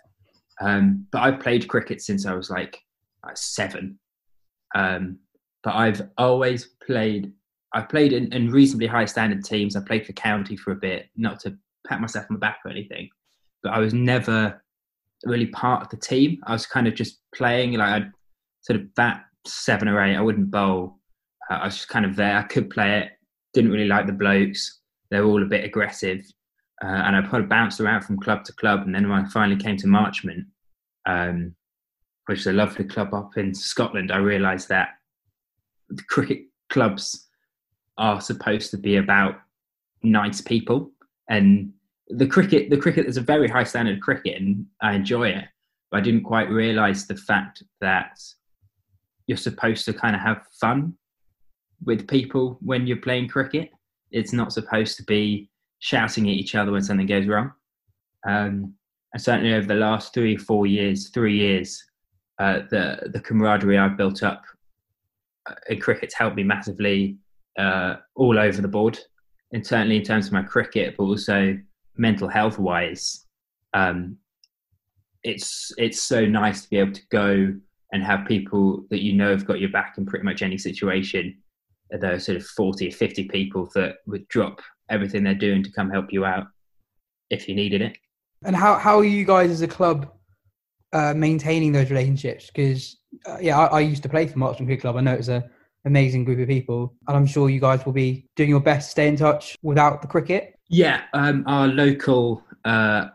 Um, 0.61 1.07
but 1.11 1.23
I've 1.23 1.39
played 1.39 1.67
cricket 1.67 1.99
since 2.03 2.27
I 2.27 2.35
was 2.35 2.51
like, 2.51 2.79
like 3.25 3.35
seven. 3.35 3.97
Um, 4.75 5.17
but 5.63 5.73
I've 5.73 6.09
always 6.19 6.75
played. 6.85 7.33
I've 7.73 7.89
played 7.89 8.13
in, 8.13 8.31
in, 8.33 8.51
reasonably 8.51 8.87
high 8.87 9.05
standard 9.05 9.43
teams. 9.43 9.75
I 9.75 9.81
played 9.81 10.05
for 10.05 10.13
county 10.13 10.57
for 10.57 10.73
a 10.73 10.75
bit, 10.75 11.07
not 11.15 11.39
to 11.41 11.57
pat 11.87 12.01
myself 12.01 12.27
on 12.29 12.35
the 12.35 12.39
back 12.39 12.59
or 12.63 12.69
anything, 12.69 13.09
but 13.63 13.73
I 13.73 13.79
was 13.79 13.95
never 13.95 14.61
really 15.23 15.47
part 15.47 15.83
of 15.83 15.89
the 15.89 15.97
team. 15.97 16.39
I 16.45 16.53
was 16.53 16.65
kind 16.65 16.87
of 16.87 16.95
just 16.95 17.19
playing. 17.33 17.73
Like 17.73 17.89
I'd 17.89 18.11
sort 18.61 18.79
of 18.79 18.93
bat 18.95 19.23
seven 19.45 19.87
or 19.87 20.01
eight. 20.01 20.15
I 20.15 20.21
wouldn't 20.21 20.51
bowl. 20.51 20.99
Uh, 21.49 21.55
I 21.55 21.65
was 21.65 21.75
just 21.75 21.89
kind 21.89 22.05
of 22.05 22.15
there. 22.15 22.37
I 22.37 22.43
could 22.43 22.69
play 22.69 22.99
it. 22.99 23.11
Didn't 23.53 23.71
really 23.71 23.87
like 23.87 24.05
the 24.05 24.13
blokes. 24.13 24.81
They 25.09 25.19
were 25.19 25.27
all 25.27 25.43
a 25.43 25.47
bit 25.47 25.65
aggressive. 25.65 26.21
Uh, 26.83 26.87
and 26.87 27.15
I 27.15 27.21
kind 27.21 27.43
of 27.43 27.49
bounced 27.49 27.79
around 27.79 28.01
from 28.03 28.19
club 28.19 28.43
to 28.45 28.53
club. 28.53 28.81
And 28.81 28.93
then 28.93 29.09
when 29.09 29.25
I 29.25 29.29
finally 29.29 29.59
came 29.59 29.77
to 29.77 29.87
Marchmont, 29.87 30.45
um, 31.07 31.55
which 32.27 32.39
is 32.39 32.47
a 32.47 32.53
lovely 32.53 32.85
club 32.85 33.13
up 33.13 33.31
in 33.37 33.53
Scotland, 33.55 34.11
I 34.11 34.17
realised 34.17 34.69
that 34.69 34.89
the 35.89 36.03
cricket 36.03 36.39
clubs 36.69 37.27
are 37.97 38.21
supposed 38.21 38.69
to 38.71 38.77
be 38.77 38.97
about 38.97 39.35
nice 40.03 40.41
people. 40.41 40.91
And 41.29 41.73
the 42.09 42.27
cricket, 42.27 42.69
the 42.69 42.77
cricket 42.77 43.05
is 43.05 43.17
a 43.17 43.21
very 43.21 43.47
high 43.47 43.63
standard 43.63 44.01
cricket, 44.01 44.39
and 44.39 44.65
I 44.81 44.93
enjoy 44.93 45.29
it. 45.29 45.45
But 45.91 45.97
I 45.97 46.01
didn't 46.01 46.23
quite 46.23 46.49
realise 46.49 47.05
the 47.05 47.15
fact 47.15 47.63
that 47.81 48.19
you're 49.27 49.37
supposed 49.37 49.85
to 49.85 49.93
kind 49.93 50.15
of 50.15 50.21
have 50.21 50.45
fun 50.59 50.93
with 51.83 52.07
people 52.07 52.57
when 52.61 52.87
you're 52.87 52.97
playing 52.97 53.27
cricket. 53.27 53.69
It's 54.11 54.33
not 54.33 54.53
supposed 54.53 54.97
to 54.97 55.03
be 55.03 55.49
shouting 55.79 56.27
at 56.27 56.35
each 56.35 56.55
other 56.55 56.71
when 56.71 56.83
something 56.83 57.07
goes 57.07 57.27
wrong. 57.27 57.51
Um, 58.27 58.73
and 59.13 59.21
certainly 59.21 59.53
over 59.53 59.67
the 59.67 59.75
last 59.75 60.13
three, 60.13 60.37
four 60.37 60.65
years, 60.65 61.09
three 61.09 61.37
years, 61.37 61.83
uh, 62.39 62.61
the 62.69 63.09
the 63.13 63.19
camaraderie 63.19 63.77
I've 63.77 63.97
built 63.97 64.21
up 64.23 64.43
uh, 65.49 65.55
in 65.69 65.79
cricket's 65.79 66.13
helped 66.13 66.35
me 66.35 66.43
massively 66.43 67.17
uh, 67.57 67.95
all 68.15 68.37
over 68.37 68.61
the 68.61 68.67
board, 68.67 68.99
and 69.53 69.65
certainly 69.65 69.97
in 69.97 70.03
terms 70.03 70.27
of 70.27 70.33
my 70.33 70.43
cricket, 70.43 70.95
but 70.97 71.05
also 71.05 71.57
mental 71.97 72.27
health 72.27 72.59
wise. 72.59 73.25
Um, 73.73 74.17
it's 75.23 75.71
it's 75.77 76.01
so 76.01 76.25
nice 76.25 76.61
to 76.63 76.69
be 76.69 76.77
able 76.77 76.93
to 76.93 77.07
go 77.09 77.53
and 77.91 78.03
have 78.03 78.27
people 78.27 78.85
that 78.89 79.01
you 79.01 79.13
know 79.13 79.31
have 79.31 79.45
got 79.45 79.59
your 79.59 79.69
back 79.69 79.95
in 79.97 80.05
pretty 80.05 80.25
much 80.25 80.41
any 80.41 80.57
situation. 80.57 81.37
Those 81.89 82.25
sort 82.25 82.37
of 82.37 82.45
40 82.45 82.89
or 82.89 82.91
50 82.91 83.29
people 83.29 83.69
that 83.75 83.97
would 84.07 84.27
drop 84.27 84.61
everything 84.89 85.23
they're 85.23 85.33
doing 85.33 85.63
to 85.63 85.71
come 85.71 85.89
help 85.89 86.11
you 86.11 86.25
out 86.25 86.47
if 87.29 87.47
you 87.47 87.55
needed 87.55 87.81
it. 87.81 87.97
And 88.43 88.55
how, 88.55 88.75
how 88.75 88.99
are 88.99 89.05
you 89.05 89.25
guys 89.25 89.49
as 89.49 89.61
a 89.61 89.67
club 89.67 90.11
uh, 90.93 91.13
maintaining 91.15 91.71
those 91.71 91.89
relationships? 91.89 92.47
Because, 92.47 92.97
uh, 93.25 93.37
yeah, 93.39 93.57
I, 93.57 93.77
I, 93.77 93.79
used 93.79 94.03
to 94.03 94.09
play 94.09 94.27
for 94.27 94.37
Marchmont 94.37 94.67
Cricket 94.67 94.81
Club. 94.81 94.97
I 94.97 95.01
know 95.01 95.13
it's 95.13 95.27
an 95.27 95.43
amazing 95.85 96.23
group 96.23 96.39
of 96.39 96.47
people. 96.47 96.93
And 97.07 97.17
I'm 97.17 97.25
sure 97.25 97.49
you 97.49 97.59
guys 97.59 97.85
will 97.85 97.93
be 97.93 98.27
doing 98.35 98.49
your 98.49 98.59
best 98.59 98.87
to 98.87 98.91
stay 98.91 99.07
in 99.07 99.15
touch 99.15 99.57
without 99.61 100.01
the 100.01 100.07
cricket. 100.07 100.56
Yeah, 100.69 101.03
um, 101.13 101.43
our 101.47 101.67
local 101.67 102.43
uh, 102.65 103.09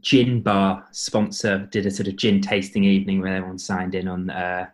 gin 0.00 0.42
bar 0.42 0.86
sponsor 0.92 1.68
did 1.70 1.86
a 1.86 1.90
sort 1.90 2.08
of 2.08 2.16
gin 2.16 2.40
tasting 2.40 2.84
evening 2.84 3.20
where 3.20 3.34
everyone 3.34 3.58
signed 3.58 3.94
in 3.94 4.08
on 4.08 4.30
uh, 4.30 4.66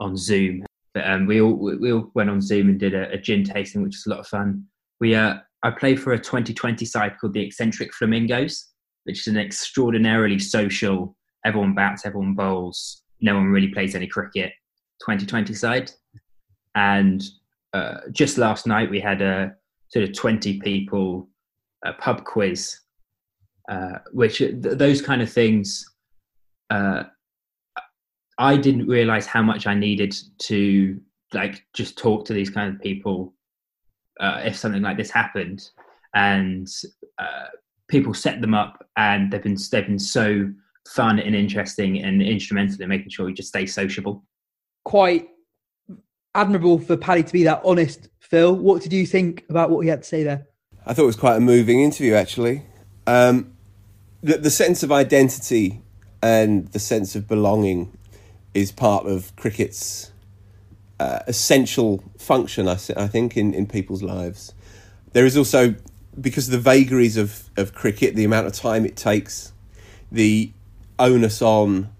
on 0.00 0.16
Zoom. 0.16 0.64
But 0.94 1.08
um, 1.08 1.26
we 1.26 1.40
all 1.40 1.54
we 1.54 1.92
all 1.92 2.10
went 2.14 2.30
on 2.30 2.40
Zoom 2.40 2.68
and 2.68 2.80
did 2.80 2.94
a, 2.94 3.12
a, 3.12 3.18
gin 3.18 3.44
tasting, 3.44 3.82
which 3.82 3.94
was 3.94 4.06
a 4.06 4.10
lot 4.10 4.18
of 4.18 4.26
fun. 4.26 4.64
We 5.00 5.14
uh, 5.14 5.36
I 5.62 5.70
play 5.70 5.94
for 5.94 6.12
a 6.12 6.18
2020 6.18 6.84
side 6.84 7.16
called 7.20 7.34
the 7.34 7.44
Eccentric 7.44 7.94
Flamingos, 7.94 8.70
which 9.04 9.20
is 9.20 9.26
an 9.28 9.38
extraordinarily 9.38 10.40
social. 10.40 11.16
Everyone 11.44 11.74
bats, 11.74 12.04
everyone 12.04 12.34
bowls. 12.34 13.02
No 13.20 13.36
one 13.36 13.46
really 13.46 13.68
plays 13.68 13.94
any 13.94 14.08
cricket. 14.08 14.52
2020 15.02 15.54
side, 15.54 15.90
and 16.74 17.22
uh, 17.72 18.00
just 18.10 18.36
last 18.36 18.66
night 18.66 18.90
we 18.90 19.00
had 19.00 19.22
a 19.22 19.54
sort 19.88 20.04
of 20.04 20.12
20 20.12 20.60
people 20.60 21.29
a 21.84 21.92
pub 21.94 22.24
quiz 22.24 22.78
uh, 23.68 23.98
which 24.12 24.38
th- 24.38 24.60
those 24.62 25.00
kind 25.00 25.22
of 25.22 25.30
things 25.30 25.84
uh, 26.70 27.04
i 28.38 28.56
didn't 28.56 28.86
realize 28.86 29.26
how 29.26 29.42
much 29.42 29.66
i 29.66 29.74
needed 29.74 30.14
to 30.38 31.00
like 31.32 31.64
just 31.74 31.96
talk 31.96 32.24
to 32.24 32.32
these 32.32 32.50
kind 32.50 32.74
of 32.74 32.80
people 32.80 33.34
uh, 34.20 34.42
if 34.44 34.56
something 34.56 34.82
like 34.82 34.96
this 34.96 35.10
happened. 35.10 35.70
And 36.14 36.68
uh, 37.18 37.46
people 37.88 38.14
set 38.14 38.40
them 38.40 38.54
up 38.54 38.84
and 38.96 39.32
they've 39.32 39.42
been 39.42 39.56
they've 39.70 39.86
been 39.86 39.98
so 39.98 40.50
fun 40.88 41.18
and 41.18 41.34
interesting 41.34 42.02
and 42.02 42.22
instrumental 42.22 42.82
in 42.82 42.88
making 42.88 43.10
sure 43.10 43.28
you 43.28 43.34
just 43.34 43.48
stay 43.48 43.66
sociable. 43.66 44.24
Quite 44.84 45.28
admirable 46.34 46.78
for 46.78 46.96
paddy 46.96 47.22
to 47.22 47.32
be 47.32 47.44
that 47.44 47.62
honest 47.64 48.08
phil. 48.20 48.54
What 48.54 48.82
did 48.82 48.92
you 48.92 49.06
think 49.06 49.44
about 49.48 49.70
what 49.70 49.80
he 49.80 49.88
had 49.88 50.02
to 50.02 50.08
say 50.08 50.22
there 50.22 50.46
i 50.86 50.94
thought 50.94 51.02
it 51.02 51.06
was 51.06 51.16
quite 51.16 51.36
a 51.36 51.40
moving 51.40 51.80
interview 51.80 52.14
actually 52.14 52.62
um, 53.06 53.52
the, 54.22 54.36
the 54.36 54.50
sense 54.50 54.82
of 54.82 54.92
identity 54.92 55.80
and 56.22 56.68
the 56.68 56.78
sense 56.78 57.16
of 57.16 57.26
belonging 57.26 57.96
is 58.54 58.72
part 58.72 59.06
of 59.06 59.34
cricket's 59.36 60.10
uh, 60.98 61.20
essential 61.26 62.04
function, 62.18 62.68
I, 62.68 62.72
I 62.96 63.06
think, 63.06 63.36
in, 63.36 63.54
in 63.54 63.66
people's 63.66 64.02
lives. 64.02 64.52
There 65.12 65.24
is 65.24 65.36
also, 65.36 65.74
because 66.20 66.48
of 66.48 66.52
the 66.52 66.58
vagaries 66.58 67.16
of, 67.16 67.48
of 67.56 67.74
cricket, 67.74 68.14
the 68.14 68.24
amount 68.24 68.46
of 68.46 68.52
time 68.52 68.84
it 68.84 68.96
takes, 68.96 69.52
the 70.12 70.52
onus 70.98 71.40
on 71.40 71.90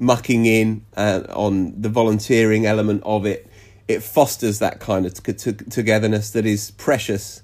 mucking 0.00 0.46
in, 0.46 0.84
uh, 0.96 1.22
on 1.30 1.80
the 1.80 1.88
volunteering 1.88 2.66
element 2.66 3.02
of 3.04 3.26
it, 3.26 3.48
it 3.86 4.02
fosters 4.02 4.58
that 4.58 4.80
kind 4.80 5.06
of 5.06 5.14
t- 5.14 5.32
t- 5.32 5.52
togetherness 5.52 6.30
that 6.30 6.44
is 6.44 6.72
precious 6.72 7.42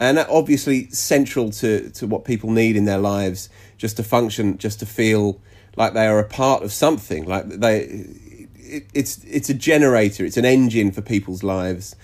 and 0.00 0.18
obviously 0.18 0.88
central 0.90 1.50
to, 1.50 1.90
to 1.90 2.06
what 2.06 2.24
people 2.24 2.50
need 2.50 2.76
in 2.76 2.84
their 2.84 2.98
lives 2.98 3.48
just 3.78 3.96
to 3.96 4.02
function 4.02 4.58
just 4.58 4.80
to 4.80 4.86
feel 4.86 5.40
like 5.76 5.94
they 5.94 6.06
are 6.06 6.18
a 6.18 6.28
part 6.28 6.62
of 6.62 6.72
something 6.72 7.24
like 7.26 7.48
they 7.48 8.06
it, 8.54 8.86
it's 8.94 9.22
it's 9.24 9.50
a 9.50 9.54
generator 9.54 10.24
it's 10.24 10.36
an 10.36 10.44
engine 10.44 10.90
for 10.90 11.02
people's 11.02 11.42
lives. 11.42 11.96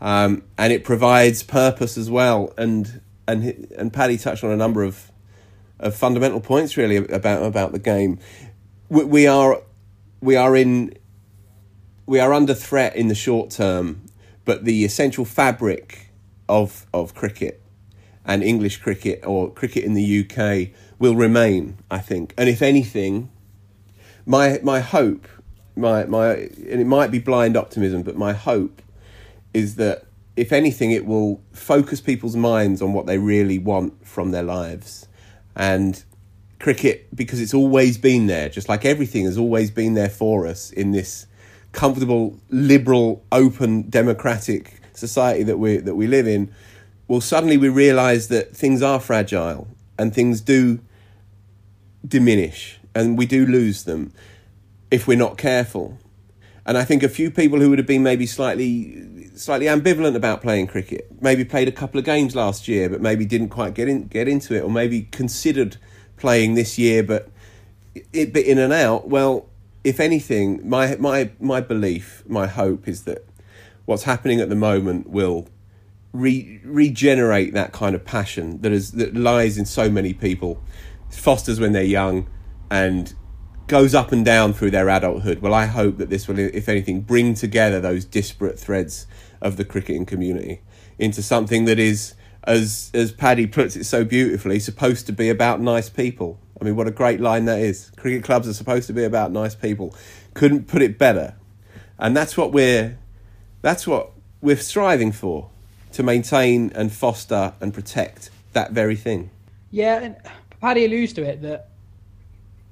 Um, 0.00 0.42
and 0.58 0.72
it 0.72 0.84
provides 0.84 1.42
purpose 1.42 1.96
as 1.96 2.10
well. 2.10 2.52
And 2.58 3.00
and 3.26 3.72
and 3.76 3.92
Paddy 3.92 4.18
touched 4.18 4.44
on 4.44 4.50
a 4.50 4.56
number 4.56 4.82
of 4.82 5.10
of 5.80 5.94
fundamental 5.94 6.40
points 6.40 6.76
really 6.76 6.96
about 6.96 7.42
about 7.42 7.72
the 7.72 7.78
game. 7.78 8.18
We, 8.88 9.04
we 9.04 9.26
are 9.26 9.62
we 10.20 10.36
are 10.36 10.54
in 10.54 10.94
we 12.06 12.20
are 12.20 12.32
under 12.32 12.54
threat 12.54 12.94
in 12.94 13.08
the 13.08 13.14
short 13.14 13.50
term 13.50 14.02
but 14.44 14.64
the 14.64 14.84
essential 14.84 15.24
fabric 15.24 16.05
of 16.48 16.86
of 16.92 17.14
cricket 17.14 17.62
and 18.24 18.42
English 18.42 18.78
cricket 18.78 19.24
or 19.24 19.50
cricket 19.50 19.84
in 19.84 19.94
the 19.94 20.20
UK 20.20 20.74
will 20.98 21.14
remain, 21.14 21.78
I 21.90 21.98
think. 21.98 22.34
And 22.36 22.48
if 22.48 22.60
anything, 22.60 23.30
my 24.26 24.60
my 24.62 24.80
hope, 24.80 25.28
my 25.76 26.04
my 26.04 26.34
and 26.34 26.80
it 26.80 26.86
might 26.86 27.10
be 27.10 27.18
blind 27.18 27.56
optimism, 27.56 28.02
but 28.02 28.16
my 28.16 28.32
hope 28.32 28.82
is 29.54 29.76
that 29.76 30.04
if 30.36 30.52
anything, 30.52 30.90
it 30.90 31.06
will 31.06 31.40
focus 31.52 32.00
people's 32.00 32.36
minds 32.36 32.82
on 32.82 32.92
what 32.92 33.06
they 33.06 33.16
really 33.16 33.58
want 33.58 34.06
from 34.06 34.30
their 34.30 34.42
lives. 34.42 35.08
And 35.54 36.02
cricket, 36.58 37.08
because 37.14 37.40
it's 37.40 37.54
always 37.54 37.96
been 37.96 38.26
there, 38.26 38.50
just 38.50 38.68
like 38.68 38.84
everything 38.84 39.24
has 39.24 39.38
always 39.38 39.70
been 39.70 39.94
there 39.94 40.10
for 40.10 40.46
us 40.46 40.70
in 40.70 40.90
this 40.90 41.26
comfortable, 41.72 42.38
liberal, 42.50 43.24
open, 43.32 43.88
democratic 43.88 44.80
society 44.96 45.42
that 45.44 45.58
we 45.58 45.78
that 45.78 45.94
we 45.94 46.06
live 46.06 46.26
in, 46.26 46.52
well, 47.08 47.20
suddenly 47.20 47.56
we 47.56 47.68
realise 47.68 48.26
that 48.28 48.56
things 48.56 48.82
are 48.82 49.00
fragile 49.00 49.68
and 49.98 50.14
things 50.14 50.40
do 50.40 50.80
diminish 52.06 52.78
and 52.94 53.18
we 53.18 53.26
do 53.26 53.46
lose 53.46 53.84
them 53.84 54.12
if 54.90 55.06
we're 55.06 55.18
not 55.18 55.36
careful. 55.36 55.98
And 56.64 56.76
I 56.76 56.84
think 56.84 57.02
a 57.02 57.08
few 57.08 57.30
people 57.30 57.60
who 57.60 57.70
would 57.70 57.78
have 57.78 57.86
been 57.86 58.02
maybe 58.02 58.26
slightly 58.26 59.28
slightly 59.36 59.66
ambivalent 59.66 60.16
about 60.16 60.42
playing 60.42 60.66
cricket, 60.66 61.08
maybe 61.20 61.44
played 61.44 61.68
a 61.68 61.72
couple 61.72 61.98
of 61.98 62.04
games 62.04 62.34
last 62.34 62.66
year, 62.66 62.88
but 62.88 63.00
maybe 63.00 63.24
didn't 63.24 63.50
quite 63.50 63.74
get 63.74 63.88
in, 63.88 64.06
get 64.08 64.26
into 64.26 64.54
it, 64.54 64.62
or 64.62 64.70
maybe 64.70 65.02
considered 65.12 65.76
playing 66.16 66.54
this 66.54 66.78
year, 66.78 67.02
but 67.02 67.30
it 68.12 68.32
bit 68.32 68.46
in 68.46 68.58
and 68.58 68.72
out. 68.72 69.08
Well, 69.08 69.48
if 69.84 70.00
anything, 70.00 70.68
my 70.68 70.96
my 70.96 71.30
my 71.38 71.60
belief, 71.60 72.24
my 72.26 72.46
hope 72.46 72.88
is 72.88 73.02
that 73.02 73.24
what's 73.86 74.02
happening 74.02 74.40
at 74.40 74.50
the 74.50 74.56
moment 74.56 75.08
will 75.08 75.48
re- 76.12 76.60
regenerate 76.64 77.54
that 77.54 77.72
kind 77.72 77.94
of 77.94 78.04
passion 78.04 78.60
that 78.60 78.72
is 78.72 78.92
that 78.92 79.16
lies 79.16 79.56
in 79.56 79.64
so 79.64 79.88
many 79.88 80.12
people. 80.12 80.62
Fosters 81.10 81.58
when 81.58 81.72
they're 81.72 81.82
young, 81.82 82.28
and 82.70 83.14
goes 83.66 83.94
up 83.94 84.12
and 84.12 84.24
down 84.24 84.52
through 84.52 84.70
their 84.70 84.88
adulthood. 84.88 85.40
Well, 85.40 85.54
I 85.54 85.66
hope 85.66 85.98
that 85.98 86.10
this 86.10 86.28
will, 86.28 86.38
if 86.38 86.68
anything, 86.68 87.00
bring 87.00 87.34
together 87.34 87.80
those 87.80 88.04
disparate 88.04 88.58
threads 88.58 89.06
of 89.40 89.56
the 89.56 89.64
cricketing 89.64 90.06
community 90.06 90.60
into 90.98 91.22
something 91.22 91.64
that 91.64 91.78
is, 91.78 92.14
as 92.44 92.90
as 92.94 93.12
Paddy 93.12 93.46
puts 93.46 93.76
it 93.76 93.84
so 93.84 94.04
beautifully, 94.04 94.58
supposed 94.58 95.06
to 95.06 95.12
be 95.12 95.28
about 95.28 95.60
nice 95.60 95.88
people. 95.88 96.40
I 96.60 96.64
mean, 96.64 96.76
what 96.76 96.86
a 96.86 96.92
great 96.92 97.20
line 97.20 97.44
that 97.46 97.60
is. 97.60 97.90
Cricket 97.96 98.24
clubs 98.24 98.48
are 98.48 98.54
supposed 98.54 98.86
to 98.86 98.92
be 98.92 99.04
about 99.04 99.30
nice 99.30 99.54
people. 99.54 99.94
Couldn't 100.34 100.66
put 100.66 100.80
it 100.80 100.98
better. 100.98 101.36
And 101.98 102.16
that's 102.16 102.36
what 102.36 102.52
we're 102.52 102.98
that's 103.66 103.84
what 103.84 104.12
we're 104.40 104.56
striving 104.56 105.10
for 105.10 105.50
to 105.92 106.04
maintain 106.04 106.70
and 106.76 106.92
foster 106.92 107.52
and 107.60 107.74
protect 107.74 108.30
that 108.52 108.70
very 108.70 108.94
thing. 108.94 109.28
Yeah, 109.72 109.98
and 110.02 110.16
Paddy 110.60 110.84
alludes 110.84 111.12
to 111.14 111.24
it 111.24 111.42
that 111.42 111.70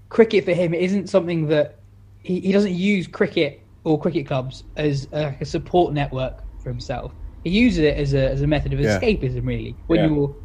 cricket 0.09 0.45
for 0.45 0.53
him 0.53 0.73
isn't 0.73 1.09
something 1.09 1.49
that 1.49 1.75
he, 2.23 2.39
he 2.39 2.53
doesn't 2.53 2.75
use 2.75 3.09
cricket 3.09 3.61
or 3.83 4.01
cricket 4.01 4.29
clubs 4.29 4.63
as 4.77 5.09
a, 5.11 5.35
a 5.41 5.45
support 5.45 5.93
network 5.93 6.41
for 6.63 6.69
himself. 6.69 7.13
He 7.43 7.51
uses 7.51 7.81
it 7.81 7.97
as 7.97 8.15
a 8.15 8.31
as 8.31 8.43
a 8.43 8.47
method 8.47 8.73
of 8.73 8.79
Yeah. 8.79 9.01
escapism, 9.01 9.45
really. 9.45 9.75
When 9.89 9.99
Yeah. 9.99 10.07
you're 10.11 10.37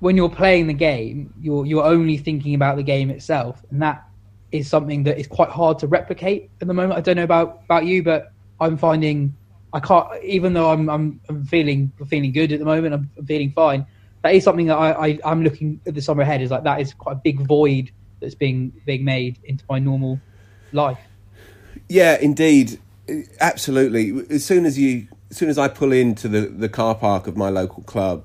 when 0.00 0.18
you're 0.18 0.28
playing 0.28 0.66
the 0.66 0.74
game, 0.74 1.32
you're 1.40 1.64
you're 1.64 1.84
only 1.84 2.18
thinking 2.18 2.54
about 2.54 2.76
the 2.76 2.82
game 2.82 3.08
itself, 3.08 3.64
and 3.70 3.80
that 3.80 4.04
is 4.50 4.68
something 4.68 5.04
that 5.04 5.18
is 5.18 5.26
quite 5.26 5.48
hard 5.48 5.78
to 5.78 5.86
replicate 5.86 6.50
at 6.60 6.68
the 6.68 6.74
moment. 6.74 6.98
I 6.98 7.00
don't 7.00 7.16
know 7.16 7.24
about 7.24 7.62
about 7.64 7.86
you, 7.86 8.02
but 8.02 8.32
I'm 8.60 8.76
finding 8.76 9.34
I 9.72 9.80
can't. 9.80 10.06
Even 10.22 10.52
though 10.52 10.70
I'm 10.70 10.88
I'm, 10.88 11.20
feeling 11.46 11.92
feeling 12.08 12.32
good 12.32 12.52
at 12.52 12.58
the 12.58 12.64
moment, 12.64 12.94
I'm, 12.94 13.10
I'm 13.18 13.26
feeling 13.26 13.52
fine. 13.52 13.86
That 14.22 14.34
is 14.34 14.44
something 14.44 14.66
that 14.66 14.76
I, 14.76 15.08
I 15.08 15.18
I'm 15.24 15.42
looking 15.42 15.80
at 15.86 15.94
the 15.94 16.02
summer 16.02 16.22
ahead. 16.22 16.42
Is 16.42 16.50
like 16.50 16.64
that 16.64 16.80
is 16.80 16.94
quite 16.94 17.12
a 17.12 17.20
big 17.22 17.40
void 17.46 17.90
that's 18.20 18.34
being 18.34 18.72
being 18.86 19.04
made 19.04 19.38
into 19.44 19.64
my 19.68 19.78
normal 19.78 20.20
life. 20.72 20.98
Yeah, 21.88 22.18
indeed, 22.20 22.78
absolutely. 23.40 24.24
As 24.30 24.44
soon 24.44 24.66
as 24.66 24.78
you, 24.78 25.08
as 25.30 25.36
soon 25.36 25.48
as 25.48 25.58
I 25.58 25.68
pull 25.68 25.92
into 25.92 26.28
the 26.28 26.42
the 26.42 26.68
car 26.68 26.94
park 26.94 27.26
of 27.26 27.36
my 27.36 27.48
local 27.48 27.82
club, 27.82 28.24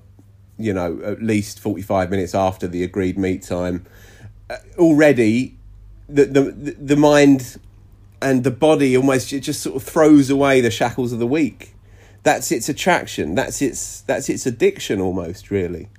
you 0.58 0.74
know, 0.74 1.02
at 1.04 1.22
least 1.22 1.60
forty 1.60 1.82
five 1.82 2.10
minutes 2.10 2.36
after 2.36 2.68
the 2.68 2.84
agreed 2.84 3.18
meet 3.18 3.44
time, 3.44 3.86
uh, 4.50 4.58
already 4.78 5.58
the 6.10 6.26
the 6.26 6.76
the 6.80 6.96
mind 6.96 7.58
and 8.22 8.44
the 8.44 8.52
body 8.52 8.96
almost 8.96 9.32
it 9.34 9.42
just 9.42 9.62
sort 9.62 9.76
of 9.76 9.84
throws 9.84 10.30
away 10.30 10.62
the 10.62 10.72
shackles 10.72 11.12
of 11.12 11.20
the 11.20 11.28
week. 11.28 11.74
That's 12.24 12.52
its 12.52 12.68
attraction. 12.68 13.36
That's 13.36 13.62
its 13.62 14.02
that's 14.02 14.30
its 14.30 14.46
addiction 14.46 15.00
almost 15.00 15.52
really. 15.52 15.90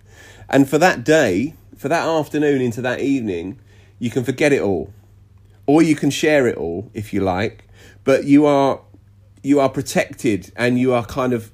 And 0.48 0.68
for 0.68 0.78
that 0.78 1.04
day, 1.04 1.54
for 1.76 1.88
that 1.88 2.06
afternoon 2.06 2.60
into 2.60 2.80
that 2.82 3.00
evening, 3.00 3.58
you 3.98 4.10
can 4.10 4.24
forget 4.24 4.52
it 4.52 4.60
all 4.60 4.92
or 5.68 5.82
you 5.82 5.94
can 5.94 6.10
share 6.10 6.46
it 6.48 6.56
all 6.56 6.90
if 6.94 7.12
you 7.12 7.20
like 7.20 7.68
but 8.02 8.24
you 8.24 8.46
are 8.46 8.80
you 9.42 9.60
are 9.60 9.68
protected 9.68 10.50
and 10.56 10.78
you 10.78 10.92
are 10.92 11.04
kind 11.04 11.32
of 11.32 11.52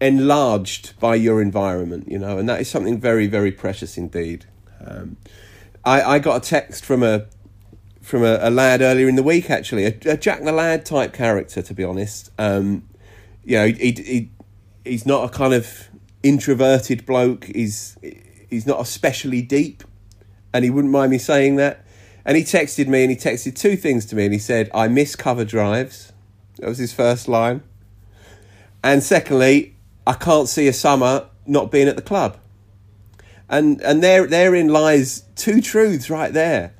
enlarged 0.00 0.98
by 1.00 1.14
your 1.14 1.40
environment 1.40 2.10
you 2.10 2.18
know 2.18 2.36
and 2.36 2.48
that 2.48 2.60
is 2.60 2.68
something 2.68 3.00
very 3.00 3.26
very 3.26 3.52
precious 3.52 3.96
indeed 3.96 4.44
um, 4.84 5.16
I, 5.84 6.02
I 6.02 6.18
got 6.18 6.44
a 6.44 6.48
text 6.48 6.84
from 6.84 7.02
a 7.02 7.26
from 8.04 8.22
a, 8.22 8.38
a 8.40 8.50
lad 8.50 8.82
earlier 8.82 9.08
in 9.08 9.16
the 9.16 9.22
week 9.22 9.50
actually 9.50 9.84
a, 9.86 9.94
a 10.06 10.16
jack 10.16 10.42
the 10.44 10.52
lad 10.52 10.84
type 10.84 11.12
character 11.12 11.62
to 11.62 11.74
be 11.74 11.82
honest 11.82 12.30
um, 12.38 12.86
you 13.44 13.56
know 13.56 13.66
he, 13.66 13.92
he 13.92 14.30
he's 14.84 15.06
not 15.06 15.24
a 15.24 15.28
kind 15.28 15.54
of 15.54 15.88
introverted 16.22 17.04
bloke 17.06 17.44
he's 17.46 17.96
he's 18.48 18.66
not 18.66 18.80
especially 18.80 19.42
deep 19.42 19.82
and 20.54 20.64
he 20.64 20.70
wouldn't 20.70 20.92
mind 20.92 21.10
me 21.10 21.18
saying 21.18 21.56
that. 21.56 21.84
And 22.24 22.38
he 22.38 22.44
texted 22.44 22.86
me 22.86 23.02
and 23.02 23.10
he 23.10 23.16
texted 23.16 23.56
two 23.56 23.76
things 23.76 24.06
to 24.06 24.16
me 24.16 24.24
and 24.24 24.32
he 24.32 24.38
said, 24.38 24.70
I 24.72 24.88
miss 24.88 25.16
cover 25.16 25.44
drives. 25.44 26.12
That 26.58 26.68
was 26.68 26.78
his 26.78 26.94
first 26.94 27.28
line. 27.28 27.62
And 28.82 29.02
secondly, 29.02 29.74
I 30.06 30.14
can't 30.14 30.48
see 30.48 30.68
a 30.68 30.72
summer 30.72 31.26
not 31.44 31.70
being 31.70 31.88
at 31.88 31.96
the 31.96 32.02
club. 32.02 32.38
And 33.48 33.80
and 33.82 34.02
there 34.02 34.26
therein 34.26 34.68
lies 34.68 35.24
two 35.34 35.60
truths 35.60 36.08
right 36.08 36.32
there. 36.32 36.72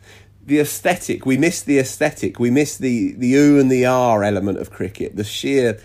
The 0.46 0.58
aesthetic, 0.60 1.24
we 1.24 1.38
miss 1.38 1.62
the 1.62 1.78
aesthetic, 1.78 2.38
we 2.38 2.50
miss 2.50 2.76
the, 2.76 3.12
the 3.12 3.34
ooh 3.34 3.58
and 3.58 3.72
the 3.72 3.86
ah 3.86 4.18
element 4.20 4.58
of 4.58 4.70
cricket, 4.70 5.16
the 5.16 5.24
sheer 5.24 5.80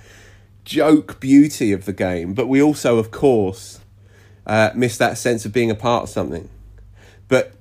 joke 0.66 1.20
beauty 1.20 1.72
of 1.72 1.86
the 1.86 1.94
game, 1.94 2.34
but 2.34 2.48
we 2.48 2.62
also, 2.62 2.98
of 2.98 3.10
course, 3.10 3.80
uh, 4.46 4.72
miss 4.76 4.98
that 4.98 5.18
sense 5.18 5.46
of 5.46 5.54
being 5.54 5.72
a 5.72 5.76
part 5.76 6.04
of 6.04 6.10
something. 6.10 6.50
But 7.28 7.54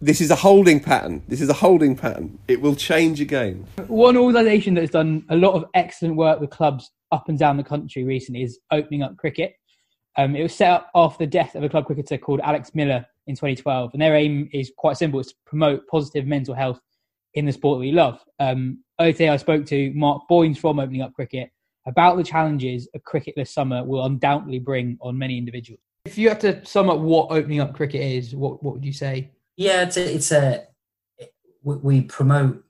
this 0.00 0.20
is 0.20 0.30
a 0.30 0.36
holding 0.36 0.80
pattern. 0.80 1.22
This 1.26 1.40
is 1.40 1.48
a 1.48 1.54
holding 1.54 1.96
pattern. 1.96 2.38
It 2.46 2.60
will 2.60 2.76
change 2.76 3.20
again. 3.20 3.66
One 3.88 4.16
organisation 4.16 4.74
that 4.74 4.82
has 4.82 4.90
done 4.90 5.24
a 5.30 5.36
lot 5.36 5.54
of 5.54 5.64
excellent 5.74 6.16
work 6.16 6.40
with 6.40 6.50
clubs 6.50 6.90
up 7.12 7.28
and 7.28 7.38
down 7.38 7.56
the 7.56 7.64
country 7.64 8.04
recently 8.04 8.42
is 8.42 8.58
opening 8.70 9.02
up 9.02 9.16
cricket. 9.16 9.54
Um, 10.16 10.36
it 10.36 10.42
was 10.42 10.54
set 10.54 10.70
up 10.70 10.90
after 10.94 11.24
the 11.24 11.30
death 11.30 11.54
of 11.54 11.62
a 11.62 11.68
club 11.68 11.86
cricketer 11.86 12.18
called 12.18 12.40
Alex 12.42 12.74
Miller 12.74 13.06
in 13.26 13.34
2012, 13.34 13.90
and 13.92 14.02
their 14.02 14.14
aim 14.14 14.48
is 14.52 14.72
quite 14.76 14.96
simple: 14.96 15.20
it's 15.20 15.30
to 15.30 15.38
promote 15.46 15.86
positive 15.88 16.26
mental 16.26 16.54
health 16.54 16.80
in 17.34 17.44
the 17.44 17.52
sport 17.52 17.76
that 17.76 17.86
we 17.86 17.92
love. 17.92 18.18
Um, 18.38 18.82
earlier 19.00 19.12
today, 19.12 19.28
I 19.28 19.36
spoke 19.36 19.66
to 19.66 19.92
Mark 19.94 20.22
Boyns 20.30 20.58
from 20.58 20.80
Opening 20.80 21.02
Up 21.02 21.12
Cricket 21.14 21.50
about 21.86 22.16
the 22.16 22.24
challenges 22.24 22.88
a 22.94 22.98
cricketless 22.98 23.48
summer 23.48 23.84
will 23.84 24.04
undoubtedly 24.04 24.58
bring 24.58 24.98
on 25.00 25.16
many 25.16 25.38
individuals. 25.38 25.80
If 26.04 26.18
you 26.18 26.28
had 26.28 26.40
to 26.40 26.64
sum 26.64 26.90
up 26.90 26.98
what 26.98 27.30
Opening 27.30 27.60
Up 27.60 27.74
Cricket 27.74 28.00
is, 28.00 28.34
what 28.34 28.62
what 28.62 28.74
would 28.74 28.84
you 28.84 28.92
say? 28.92 29.30
Yeah, 29.56 29.82
it's 29.82 29.96
a, 29.96 30.14
it's 30.14 30.32
a 30.32 30.66
we, 31.62 31.76
we 31.76 32.00
promote 32.02 32.62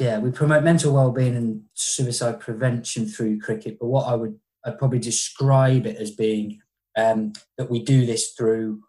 yeah 0.00 0.18
we 0.18 0.32
promote 0.32 0.64
mental 0.64 0.92
well-being 0.92 1.36
and 1.36 1.62
suicide 1.74 2.40
prevention 2.40 3.06
through 3.06 3.40
cricket. 3.40 3.78
But 3.78 3.86
what 3.86 4.06
I 4.06 4.14
would 4.14 4.38
I'd 4.64 4.78
probably 4.78 4.98
describe 4.98 5.86
it 5.86 5.96
as 5.96 6.10
being 6.10 6.60
um, 6.96 7.32
that 7.56 7.70
we 7.70 7.82
do 7.82 8.04
this 8.04 8.32
through 8.32 8.82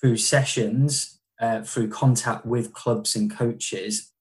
through 0.00 0.16
sessions, 0.16 1.20
uh, 1.40 1.62
through 1.62 1.88
contact 1.88 2.46
with 2.46 2.72
clubs 2.72 3.16
and 3.16 3.30
coaches. 3.30 4.12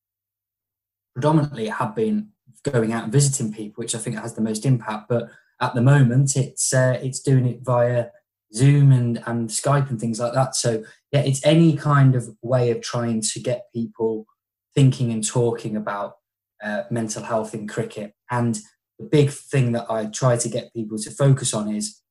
Predominantly, 1.13 1.67
it 1.67 1.73
have 1.73 1.95
been 1.95 2.29
going 2.63 2.91
out 2.91 3.03
and 3.03 3.11
visiting 3.11 3.53
people, 3.53 3.81
which 3.81 3.95
I 3.95 3.99
think 3.99 4.17
has 4.17 4.35
the 4.35 4.41
most 4.41 4.65
impact. 4.65 5.07
But 5.09 5.29
at 5.61 5.75
the 5.75 5.81
moment, 5.81 6.35
it's 6.35 6.73
uh, 6.73 6.99
it's 7.01 7.19
doing 7.19 7.45
it 7.45 7.61
via 7.61 8.07
Zoom 8.53 8.91
and 8.91 9.21
and 9.25 9.49
Skype 9.49 9.89
and 9.89 9.99
things 9.99 10.19
like 10.19 10.33
that. 10.33 10.55
So 10.55 10.83
yeah, 11.11 11.21
it's 11.21 11.45
any 11.45 11.77
kind 11.77 12.15
of 12.15 12.29
way 12.41 12.71
of 12.71 12.81
trying 12.81 13.21
to 13.21 13.39
get 13.39 13.71
people 13.73 14.25
thinking 14.73 15.11
and 15.11 15.25
talking 15.25 15.75
about 15.75 16.17
uh, 16.63 16.83
mental 16.89 17.23
health 17.23 17.53
in 17.53 17.67
cricket. 17.67 18.13
And 18.29 18.59
the 18.99 19.05
big 19.05 19.29
thing 19.29 19.71
that 19.73 19.89
I 19.89 20.05
try 20.05 20.37
to 20.37 20.49
get 20.49 20.73
people 20.73 20.97
to 20.99 21.11
focus 21.11 21.53
on 21.53 21.73
is 21.73 22.01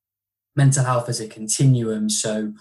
mental 0.57 0.85
health 0.85 1.09
as 1.09 1.21
a 1.21 1.29
continuum. 1.29 2.09
So 2.09 2.53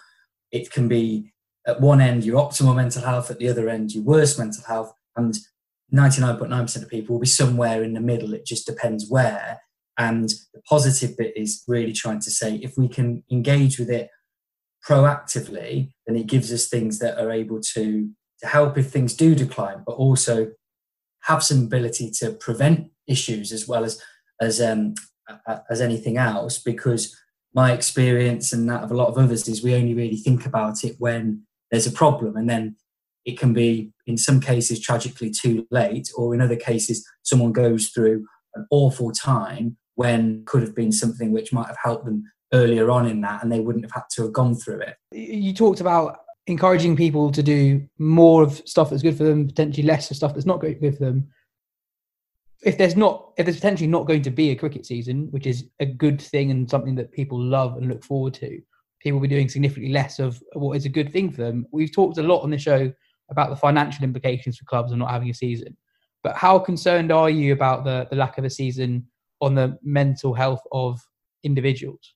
it 0.53 0.71
can 0.71 0.87
be 0.87 1.33
at 1.67 1.81
one 1.81 1.99
end 1.99 2.23
your 2.23 2.39
optimal 2.39 2.75
mental 2.75 3.01
health, 3.01 3.29
at 3.29 3.39
the 3.39 3.49
other 3.49 3.67
end 3.67 3.91
your 3.91 4.03
worst 4.03 4.39
mental 4.39 4.63
health, 4.65 4.93
and 5.17 5.35
99.9% 5.93 6.81
of 6.81 6.89
people 6.89 7.13
will 7.15 7.21
be 7.21 7.27
somewhere 7.27 7.83
in 7.83 7.93
the 7.93 7.99
middle. 7.99 8.33
It 8.33 8.45
just 8.45 8.65
depends 8.65 9.09
where. 9.09 9.59
And 9.97 10.29
the 10.53 10.61
positive 10.67 11.17
bit 11.17 11.33
is 11.35 11.63
really 11.67 11.93
trying 11.93 12.19
to 12.21 12.31
say 12.31 12.55
if 12.55 12.73
we 12.77 12.87
can 12.87 13.23
engage 13.31 13.77
with 13.77 13.89
it 13.89 14.09
proactively, 14.87 15.91
then 16.07 16.15
it 16.15 16.27
gives 16.27 16.51
us 16.51 16.67
things 16.67 16.99
that 16.99 17.19
are 17.19 17.31
able 17.31 17.59
to, 17.73 18.09
to 18.41 18.47
help 18.47 18.77
if 18.77 18.89
things 18.89 19.13
do 19.13 19.35
decline, 19.35 19.83
but 19.85 19.93
also 19.93 20.51
have 21.23 21.43
some 21.43 21.63
ability 21.63 22.11
to 22.19 22.31
prevent 22.31 22.89
issues 23.07 23.51
as 23.51 23.67
well 23.67 23.83
as 23.83 24.01
as 24.41 24.59
um, 24.59 24.93
as 25.69 25.79
anything 25.79 26.17
else. 26.17 26.57
Because 26.57 27.15
my 27.53 27.71
experience 27.71 28.51
and 28.51 28.69
that 28.69 28.83
of 28.83 28.91
a 28.91 28.95
lot 28.95 29.09
of 29.09 29.17
others 29.17 29.47
is 29.47 29.63
we 29.63 29.75
only 29.75 29.93
really 29.93 30.17
think 30.17 30.45
about 30.45 30.83
it 30.83 30.95
when 30.99 31.43
there's 31.71 31.87
a 31.87 31.91
problem, 31.91 32.35
and 32.35 32.49
then 32.49 32.75
it 33.25 33.39
can 33.39 33.53
be 33.53 33.91
in 34.05 34.17
some 34.17 34.39
cases 34.39 34.79
tragically 34.79 35.31
too 35.31 35.65
late, 35.71 36.09
or 36.15 36.33
in 36.33 36.41
other 36.41 36.55
cases 36.55 37.07
someone 37.23 37.51
goes 37.51 37.89
through 37.89 38.25
an 38.55 38.65
awful 38.69 39.11
time 39.11 39.77
when 39.95 40.43
could 40.45 40.61
have 40.61 40.75
been 40.75 40.91
something 40.91 41.31
which 41.31 41.53
might 41.53 41.67
have 41.67 41.77
helped 41.81 42.05
them 42.05 42.23
earlier 42.53 42.91
on 42.91 43.07
in 43.07 43.21
that 43.21 43.41
and 43.41 43.51
they 43.51 43.59
wouldn't 43.59 43.85
have 43.85 43.91
had 43.91 44.03
to 44.11 44.23
have 44.23 44.33
gone 44.33 44.55
through 44.55 44.79
it. 44.79 44.95
You 45.11 45.53
talked 45.53 45.81
about 45.81 46.19
encouraging 46.47 46.95
people 46.95 47.31
to 47.31 47.41
do 47.41 47.87
more 47.97 48.43
of 48.43 48.61
stuff 48.65 48.89
that's 48.89 49.01
good 49.01 49.17
for 49.17 49.23
them, 49.23 49.47
potentially 49.47 49.87
less 49.87 50.11
of 50.11 50.17
stuff 50.17 50.33
that's 50.33 50.45
not 50.45 50.59
good 50.59 50.79
for 50.79 51.03
them. 51.03 51.29
If 52.65 52.77
there's 52.77 52.95
not, 52.95 53.31
if 53.37 53.45
there's 53.45 53.57
potentially 53.57 53.87
not 53.87 54.07
going 54.07 54.21
to 54.23 54.31
be 54.31 54.51
a 54.51 54.55
cricket 54.55 54.85
season, 54.85 55.27
which 55.31 55.47
is 55.47 55.65
a 55.79 55.85
good 55.85 56.21
thing 56.21 56.51
and 56.51 56.69
something 56.69 56.95
that 56.95 57.11
people 57.11 57.41
love 57.41 57.77
and 57.77 57.87
look 57.87 58.03
forward 58.03 58.33
to, 58.35 58.61
people 59.01 59.19
will 59.19 59.27
be 59.27 59.35
doing 59.35 59.49
significantly 59.49 59.91
less 59.91 60.19
of 60.19 60.41
what 60.53 60.77
is 60.77 60.85
a 60.85 60.89
good 60.89 61.11
thing 61.11 61.31
for 61.31 61.41
them. 61.41 61.65
We've 61.71 61.93
talked 61.93 62.17
a 62.17 62.23
lot 62.23 62.41
on 62.41 62.51
the 62.51 62.57
show 62.57 62.91
about 63.29 63.49
the 63.49 63.55
financial 63.55 64.03
implications 64.03 64.57
for 64.57 64.65
clubs 64.65 64.91
and 64.91 64.99
not 64.99 65.11
having 65.11 65.29
a 65.29 65.33
season. 65.33 65.75
But 66.23 66.37
how 66.37 66.57
concerned 66.59 67.11
are 67.11 67.29
you 67.29 67.51
about 67.51 67.83
the, 67.83 68.07
the 68.09 68.15
lack 68.15 68.37
of 68.37 68.45
a 68.45 68.49
season 68.49 69.07
on 69.41 69.55
the 69.55 69.77
mental 69.83 70.33
health 70.33 70.61
of 70.71 71.01
individuals? 71.43 72.13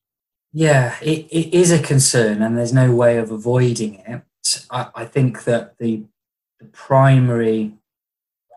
Yeah, 0.53 0.95
it, 1.01 1.27
it 1.29 1.53
is 1.53 1.71
a 1.71 1.81
concern, 1.81 2.41
and 2.41 2.57
there's 2.57 2.73
no 2.73 2.95
way 2.95 3.17
of 3.17 3.31
avoiding 3.31 3.95
it. 3.95 4.21
I, 4.71 4.87
I 4.95 5.05
think 5.05 5.43
that 5.43 5.77
the 5.77 6.05
the 6.59 6.65
primary 6.65 7.73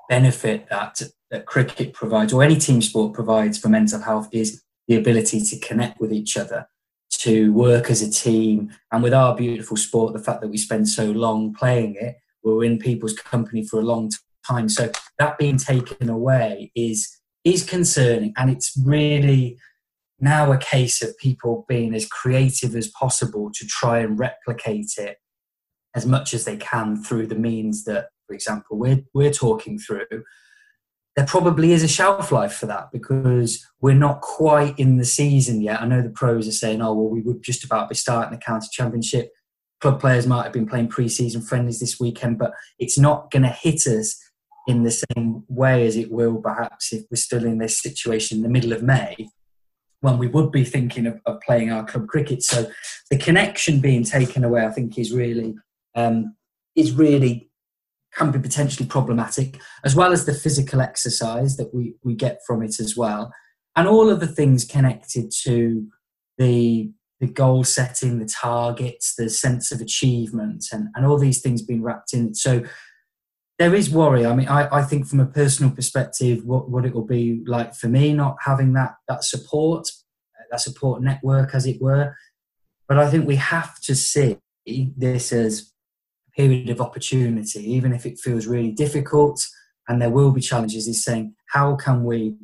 benefit 0.08 0.68
that 0.70 1.02
that 1.30 1.46
cricket 1.46 1.92
provides, 1.92 2.32
or 2.32 2.42
any 2.42 2.56
team 2.56 2.82
sport 2.82 3.14
provides 3.14 3.58
for 3.58 3.68
mental 3.68 4.00
health, 4.00 4.28
is 4.32 4.62
the 4.88 4.96
ability 4.96 5.40
to 5.40 5.58
connect 5.60 6.00
with 6.00 6.12
each 6.12 6.36
other, 6.36 6.66
to 7.10 7.52
work 7.52 7.90
as 7.90 8.02
a 8.02 8.10
team. 8.10 8.70
And 8.90 9.02
with 9.02 9.14
our 9.14 9.36
beautiful 9.36 9.76
sport, 9.76 10.12
the 10.12 10.18
fact 10.18 10.40
that 10.40 10.48
we 10.48 10.58
spend 10.58 10.88
so 10.88 11.04
long 11.04 11.54
playing 11.54 11.96
it, 12.00 12.16
we're 12.42 12.64
in 12.64 12.78
people's 12.78 13.14
company 13.14 13.64
for 13.64 13.78
a 13.78 13.84
long 13.84 14.10
time. 14.46 14.68
So 14.68 14.90
that 15.18 15.38
being 15.38 15.58
taken 15.58 16.08
away 16.08 16.72
is 16.74 17.16
is 17.44 17.64
concerning, 17.64 18.34
and 18.36 18.50
it's 18.50 18.78
really 18.84 19.58
now 20.18 20.52
a 20.52 20.58
case 20.58 21.00
of 21.00 21.16
people 21.16 21.64
being 21.68 21.94
as 21.94 22.06
creative 22.06 22.76
as 22.76 22.88
possible 22.88 23.50
to 23.54 23.66
try 23.66 24.00
and 24.00 24.18
replicate 24.18 24.92
it 24.98 25.16
as 25.94 26.04
much 26.04 26.34
as 26.34 26.44
they 26.44 26.58
can 26.58 27.02
through 27.02 27.26
the 27.26 27.34
means 27.34 27.84
that, 27.84 28.08
for 28.26 28.34
example, 28.34 28.76
we're 28.76 29.02
we're 29.14 29.32
talking 29.32 29.78
through 29.78 30.06
there 31.16 31.26
probably 31.26 31.72
is 31.72 31.82
a 31.82 31.88
shelf 31.88 32.30
life 32.30 32.52
for 32.52 32.66
that 32.66 32.92
because 32.92 33.66
we're 33.80 33.94
not 33.94 34.20
quite 34.20 34.78
in 34.78 34.96
the 34.96 35.04
season 35.04 35.60
yet. 35.60 35.82
I 35.82 35.86
know 35.86 36.02
the 36.02 36.10
pros 36.10 36.46
are 36.46 36.52
saying, 36.52 36.80
oh, 36.80 36.94
well, 36.94 37.08
we 37.08 37.20
would 37.20 37.42
just 37.42 37.64
about 37.64 37.88
be 37.88 37.94
starting 37.94 38.32
the 38.32 38.44
county 38.44 38.68
championship. 38.70 39.32
Club 39.80 40.00
players 40.00 40.26
might 40.26 40.44
have 40.44 40.52
been 40.52 40.68
playing 40.68 40.88
pre 40.88 41.08
season 41.08 41.42
friendlies 41.42 41.80
this 41.80 41.98
weekend, 41.98 42.38
but 42.38 42.52
it's 42.78 42.98
not 42.98 43.30
going 43.30 43.42
to 43.42 43.48
hit 43.48 43.86
us 43.86 44.16
in 44.68 44.84
the 44.84 44.90
same 44.90 45.42
way 45.48 45.86
as 45.86 45.96
it 45.96 46.12
will 46.12 46.36
perhaps 46.36 46.92
if 46.92 47.04
we're 47.10 47.16
still 47.16 47.44
in 47.44 47.58
this 47.58 47.80
situation 47.80 48.38
in 48.38 48.42
the 48.42 48.48
middle 48.48 48.72
of 48.72 48.82
May 48.82 49.28
when 50.00 50.18
we 50.18 50.28
would 50.28 50.50
be 50.50 50.64
thinking 50.64 51.06
of, 51.06 51.20
of 51.26 51.40
playing 51.40 51.70
our 51.70 51.84
club 51.84 52.06
cricket. 52.08 52.42
So 52.42 52.70
the 53.10 53.18
connection 53.18 53.80
being 53.80 54.04
taken 54.04 54.44
away, 54.44 54.64
I 54.64 54.70
think, 54.70 54.98
is 54.98 55.12
really 55.12 55.56
um, 55.94 56.36
is 56.76 56.92
really 56.92 57.49
can 58.14 58.30
be 58.30 58.38
potentially 58.38 58.88
problematic, 58.88 59.60
as 59.84 59.94
well 59.94 60.12
as 60.12 60.24
the 60.24 60.34
physical 60.34 60.80
exercise 60.80 61.56
that 61.56 61.72
we, 61.74 61.94
we 62.02 62.14
get 62.14 62.40
from 62.46 62.62
it 62.62 62.80
as 62.80 62.96
well. 62.96 63.32
And 63.76 63.86
all 63.86 64.10
of 64.10 64.20
the 64.20 64.26
things 64.26 64.64
connected 64.64 65.32
to 65.44 65.86
the, 66.38 66.90
the 67.20 67.28
goal 67.28 67.64
setting, 67.64 68.18
the 68.18 68.26
targets, 68.26 69.14
the 69.14 69.30
sense 69.30 69.70
of 69.70 69.80
achievement, 69.80 70.66
and, 70.72 70.88
and 70.94 71.06
all 71.06 71.18
these 71.18 71.40
things 71.40 71.62
being 71.62 71.82
wrapped 71.82 72.12
in. 72.12 72.34
So 72.34 72.62
there 73.58 73.74
is 73.74 73.90
worry. 73.90 74.26
I 74.26 74.34
mean, 74.34 74.48
I, 74.48 74.68
I 74.78 74.82
think 74.82 75.06
from 75.06 75.20
a 75.20 75.26
personal 75.26 75.70
perspective, 75.70 76.44
what, 76.44 76.70
what 76.70 76.84
it 76.84 76.94
will 76.94 77.06
be 77.06 77.42
like 77.46 77.74
for 77.74 77.88
me, 77.88 78.12
not 78.12 78.36
having 78.44 78.72
that, 78.72 78.94
that 79.06 79.22
support, 79.22 79.86
that 80.50 80.60
support 80.60 81.02
network, 81.02 81.54
as 81.54 81.66
it 81.66 81.80
were. 81.80 82.16
But 82.88 82.98
I 82.98 83.08
think 83.08 83.26
we 83.26 83.36
have 83.36 83.78
to 83.82 83.94
see 83.94 84.38
this 84.66 85.32
as 85.32 85.72
period 86.36 86.70
of 86.70 86.80
opportunity, 86.80 87.60
even 87.72 87.92
if 87.92 88.06
it 88.06 88.18
feels 88.18 88.46
really 88.46 88.72
difficult 88.72 89.46
and 89.88 90.00
there 90.00 90.10
will 90.10 90.30
be 90.30 90.40
challenges, 90.40 90.86
is 90.86 91.04
saying, 91.04 91.34
how 91.48 91.76
can 91.76 92.04
we 92.04 92.36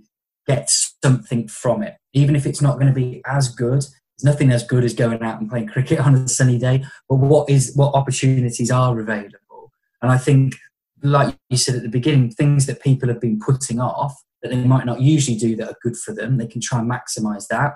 get 0.46 0.70
something 1.02 1.48
from 1.48 1.82
it? 1.82 1.96
Even 2.12 2.34
if 2.34 2.46
it's 2.46 2.62
not 2.62 2.74
going 2.74 2.88
to 2.88 2.92
be 2.92 3.22
as 3.26 3.48
good, 3.48 3.82
there's 3.82 4.24
nothing 4.24 4.50
as 4.50 4.64
good 4.64 4.84
as 4.84 4.94
going 4.94 5.22
out 5.22 5.40
and 5.40 5.48
playing 5.48 5.68
cricket 5.68 6.00
on 6.06 6.14
a 6.14 6.28
sunny 6.28 6.58
day, 6.58 6.84
but 7.08 7.16
what 7.16 7.48
is 7.48 7.72
what 7.74 7.94
opportunities 7.94 8.70
are 8.70 8.98
available? 8.98 9.72
And 10.02 10.10
I 10.10 10.18
think, 10.18 10.56
like 11.02 11.36
you 11.50 11.56
said 11.56 11.76
at 11.76 11.82
the 11.82 11.88
beginning, 11.88 12.30
things 12.30 12.66
that 12.66 12.82
people 12.82 13.08
have 13.08 13.20
been 13.20 13.38
putting 13.38 13.80
off 13.80 14.14
that 14.42 14.50
they 14.50 14.64
might 14.64 14.86
not 14.86 15.00
usually 15.00 15.36
do 15.36 15.56
that 15.56 15.68
are 15.68 15.78
good 15.82 15.96
for 15.96 16.14
them, 16.14 16.36
they 16.36 16.46
can 16.46 16.60
try 16.60 16.78
and 16.78 16.90
maximize 16.90 17.46
that. 17.48 17.74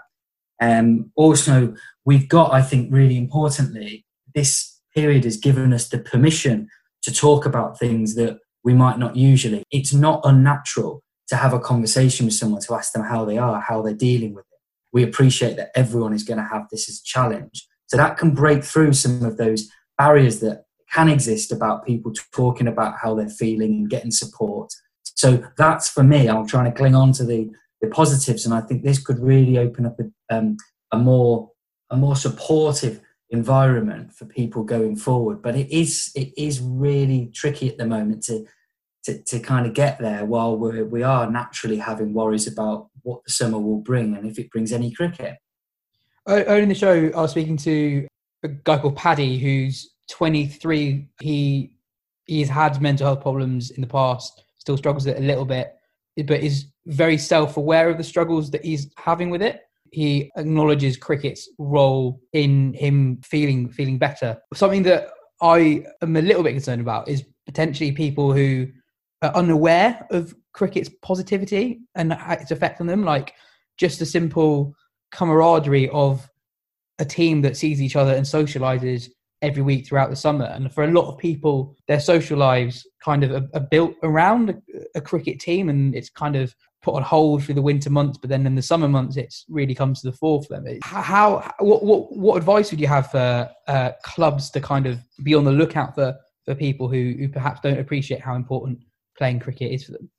Um, 0.61 1.11
also, 1.17 1.75
we've 2.05 2.29
got, 2.29 2.53
I 2.53 2.63
think, 2.63 2.93
really 2.93 3.17
importantly, 3.17 4.05
this 4.35 4.70
period 4.95 5.25
has 5.25 5.37
given 5.37 5.73
us 5.73 5.89
the 5.89 5.99
permission 5.99 6.69
to 7.03 7.13
talk 7.13 7.47
about 7.47 7.79
things 7.79 8.15
that 8.15 8.39
we 8.65 8.75
might 8.75 8.99
not 8.99 9.17
usually. 9.17 9.63
It's 9.71 9.95
not 9.95 10.21
unnatural 10.25 11.03
to 11.29 11.37
have 11.37 11.53
a 11.53 11.61
conversation 11.61 12.27
with 12.27 12.35
someone 12.35 12.61
to 12.63 12.75
ask 12.75 12.93
them 12.93 13.05
how 13.05 13.25
they 13.25 13.39
are, 13.39 13.61
how 13.61 13.83
they're 13.83 13.95
dealing 13.95 14.35
with 14.35 14.45
it. 14.51 14.59
We 14.93 15.03
appreciate 15.03 15.57
that 15.57 15.71
everyone 15.75 16.13
is 16.13 16.25
going 16.25 16.39
to 16.39 16.45
have 16.45 16.67
this 16.71 16.89
as 16.89 16.97
a 16.97 17.05
challenge. 17.05 17.67
So 17.87 17.97
that 17.97 18.19
can 18.19 18.33
break 18.35 18.65
through 18.65 18.93
some 18.93 19.25
of 19.25 19.37
those 19.37 19.69
barriers 19.97 20.41
that 20.41 20.65
can 20.93 21.09
exist 21.09 21.53
about 21.53 21.87
people 21.87 22.13
talking 22.33 22.67
about 22.67 22.97
how 23.01 23.15
they're 23.15 23.29
feeling 23.29 23.73
and 23.73 23.91
getting 23.91 24.11
support. 24.11 24.73
So 25.05 25.45
that's 25.57 25.89
for 25.89 26.03
me. 26.03 26.29
I'm 26.29 26.47
trying 26.47 26.71
to 26.71 26.77
cling 26.77 26.95
on 26.95 27.13
to 27.13 27.25
the, 27.25 27.51
the 27.81 27.89
positives, 27.89 28.45
and 28.45 28.55
I 28.55 28.61
think 28.61 28.83
this 28.83 28.99
could 28.99 29.21
really 29.21 29.59
open 29.59 29.87
up 29.87 29.97
a, 30.01 30.37
um, 30.37 30.57
a 30.93 30.99
more 30.99 31.51
a 31.91 31.97
more 31.97 32.17
supportive 32.17 33.01
environment 33.31 34.13
for 34.13 34.27
people 34.27 34.65
going 34.65 34.97
forward. 34.97 35.43
But 35.43 35.57
it 35.57 35.71
is 35.71 36.11
it 36.15 36.33
is 36.37 36.61
really 36.61 37.31
tricky 37.35 37.69
at 37.69 37.79
the 37.79 37.87
moment 37.87 38.25
to 38.25 38.47
to, 39.05 39.23
to 39.23 39.41
kind 39.41 39.67
of 39.67 39.73
get 39.73 39.99
there 39.99 40.27
while 40.27 40.59
we're, 40.59 40.85
we 40.85 41.03
are 41.03 41.31
naturally 41.31 41.79
having 41.79 42.13
worries 42.13 42.47
about 42.47 42.91
what 43.03 43.25
the 43.25 43.31
summer 43.31 43.59
will 43.59 43.79
bring 43.79 44.15
and 44.15 44.27
if 44.27 44.39
it 44.39 44.51
brings 44.51 44.73
any 44.73 44.91
cricket. 44.91 45.39
Earlier 46.29 46.63
in 46.63 46.69
the 46.69 46.75
show, 46.75 47.11
I 47.17 47.23
was 47.23 47.31
speaking 47.31 47.57
to 47.59 48.07
a 48.43 48.49
guy 48.49 48.77
called 48.77 48.97
Paddy, 48.97 49.39
who's 49.39 49.95
23. 50.11 51.09
He 51.21 51.73
he's 52.27 52.49
had 52.49 52.81
mental 52.83 53.07
health 53.07 53.23
problems 53.23 53.71
in 53.71 53.81
the 53.81 53.87
past, 53.87 54.45
still 54.59 54.77
struggles 54.77 55.07
with 55.07 55.17
it 55.17 55.23
a 55.23 55.27
little 55.27 55.47
bit, 55.47 55.77
but 56.17 56.41
is 56.41 56.67
very 56.87 57.17
self-aware 57.17 57.89
of 57.89 57.97
the 57.97 58.05
struggles 58.05 58.51
that 58.51 58.65
he's 58.65 58.91
having 58.99 59.31
with 59.31 59.43
it 59.43 59.63
he 59.93 60.31
acknowledges 60.37 60.97
cricket's 60.97 61.49
role 61.59 62.21
in 62.33 62.75
him 62.75 63.21
feeling 63.23 63.69
feeling 63.69 63.99
better. 63.99 64.39
Something 64.55 64.83
that 64.85 65.09
I 65.43 65.85
am 66.03 66.17
a 66.17 66.23
little 66.23 66.43
bit 66.43 66.53
concerned 66.53 66.81
about 66.81 67.09
is 67.09 67.25
potentially 67.47 67.93
people 67.93 68.33
who 68.33 68.69
are 69.23 69.35
unaware 69.35 70.07
of 70.11 70.35
cricket's 70.53 70.91
positivity 71.03 71.81
and 71.95 72.17
its 72.31 72.51
effect 72.51 72.81
on 72.81 72.87
them, 72.87 73.05
like 73.05 73.35
just 73.79 74.01
a 74.01 74.07
simple 74.07 74.75
camaraderie 75.13 75.89
of 75.91 76.29
a 76.99 77.05
team 77.05 77.43
that 77.43 77.57
sees 77.57 77.81
each 77.81 77.97
other 77.97 78.15
and 78.15 78.27
socializes 78.27 79.09
every 79.43 79.63
week 79.63 79.87
throughout 79.87 80.11
the 80.11 80.17
summer. 80.17 80.45
And 80.45 80.73
for 80.73 80.85
a 80.85 80.91
lot 80.91 81.09
of 81.09 81.19
people, 81.19 81.75
their 81.89 82.01
social 82.01 82.39
lives 82.39 82.87
kind 83.03 83.25
of 83.25 83.31
are, 83.31 83.49
are 83.55 83.67
built 83.71 83.95
around 84.03 84.51
a, 84.51 84.57
a, 84.97 85.01
cricket 85.01 85.41
team, 85.41 85.69
and 85.69 85.95
it's 85.95 86.11
kind 86.11 86.37
of 86.37 86.55
put 86.83 86.95
on 86.95 87.03
hold 87.03 87.45
through 87.45 87.55
the 87.55 87.63
winter 87.63 87.91
months, 87.91 88.19
but 88.19 88.31
then 88.31 88.47
in 88.47 88.55
the 88.55 88.63
summer 88.63 88.89
months, 88.89 89.17
it's 89.17 89.45
really 89.49 89.75
comes 89.75 90.01
to 90.01 90.11
the 90.11 90.17
fore 90.17 90.43
for 90.43 90.61
them. 90.61 90.79
How, 90.83 91.53
what, 91.59 91.85
what, 91.85 92.13
what 92.13 92.37
advice 92.37 92.71
would 92.71 92.81
you 92.81 92.87
have 92.87 93.11
for 93.11 93.51
uh, 93.67 93.93
clubs 94.03 94.51
to 94.51 94.61
kind 94.61 94.87
of 94.87 94.99
be 95.23 95.35
on 95.35 95.45
the 95.45 95.53
lookout 95.53 95.95
for 95.95 96.17
for 96.45 96.55
people 96.55 96.89
who, 96.89 97.15
who 97.19 97.29
perhaps 97.29 97.61
don't 97.61 97.79
appreciate 97.79 98.21
how 98.21 98.35
important 98.35 98.79
playing 99.17 99.41
cricket 99.41 99.73
is 99.73 99.85
for 99.85 99.93
them? 99.93 100.11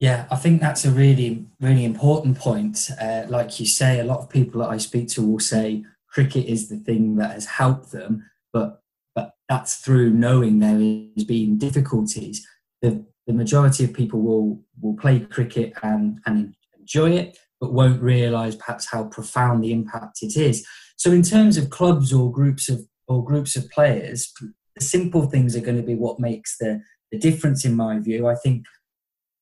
Yeah, 0.00 0.26
I 0.30 0.36
think 0.36 0.60
that's 0.60 0.84
a 0.84 0.90
really, 0.90 1.46
really 1.60 1.84
important 1.84 2.38
point. 2.38 2.90
Uh, 3.00 3.24
like 3.28 3.60
you 3.60 3.66
say, 3.66 4.00
a 4.00 4.04
lot 4.04 4.20
of 4.20 4.30
people 4.30 4.60
that 4.60 4.70
I 4.70 4.78
speak 4.78 5.08
to 5.10 5.26
will 5.26 5.40
say 5.40 5.84
cricket 6.08 6.46
is 6.46 6.68
the 6.68 6.78
thing 6.78 7.16
that 7.16 7.32
has 7.32 7.46
helped 7.46 7.92
them, 7.92 8.24
but 8.52 8.82
but 9.14 9.32
that's 9.48 9.76
through 9.76 10.10
knowing 10.10 10.58
there 10.58 10.78
has 11.16 11.24
been 11.24 11.58
difficulties. 11.58 12.46
The 12.82 13.04
the 13.26 13.32
majority 13.32 13.84
of 13.84 13.92
people 13.92 14.20
will 14.20 14.60
will 14.80 14.96
play 14.96 15.20
cricket 15.20 15.72
and, 15.82 16.18
and 16.26 16.54
enjoy 16.78 17.12
it, 17.12 17.38
but 17.60 17.72
won't 17.72 18.02
realise 18.02 18.56
perhaps 18.56 18.90
how 18.90 19.04
profound 19.04 19.62
the 19.62 19.72
impact 19.72 20.18
it 20.22 20.36
is. 20.36 20.66
So, 20.96 21.12
in 21.12 21.22
terms 21.22 21.56
of 21.56 21.70
clubs 21.70 22.12
or 22.12 22.32
groups 22.32 22.68
of 22.68 22.80
or 23.06 23.24
groups 23.24 23.56
of 23.56 23.70
players, 23.70 24.32
the 24.74 24.84
simple 24.84 25.26
things 25.26 25.56
are 25.56 25.60
going 25.60 25.76
to 25.76 25.82
be 25.82 25.94
what 25.94 26.20
makes 26.20 26.56
the, 26.58 26.82
the 27.10 27.18
difference, 27.18 27.64
in 27.64 27.74
my 27.76 27.98
view. 27.98 28.26
I 28.28 28.34
think 28.34 28.64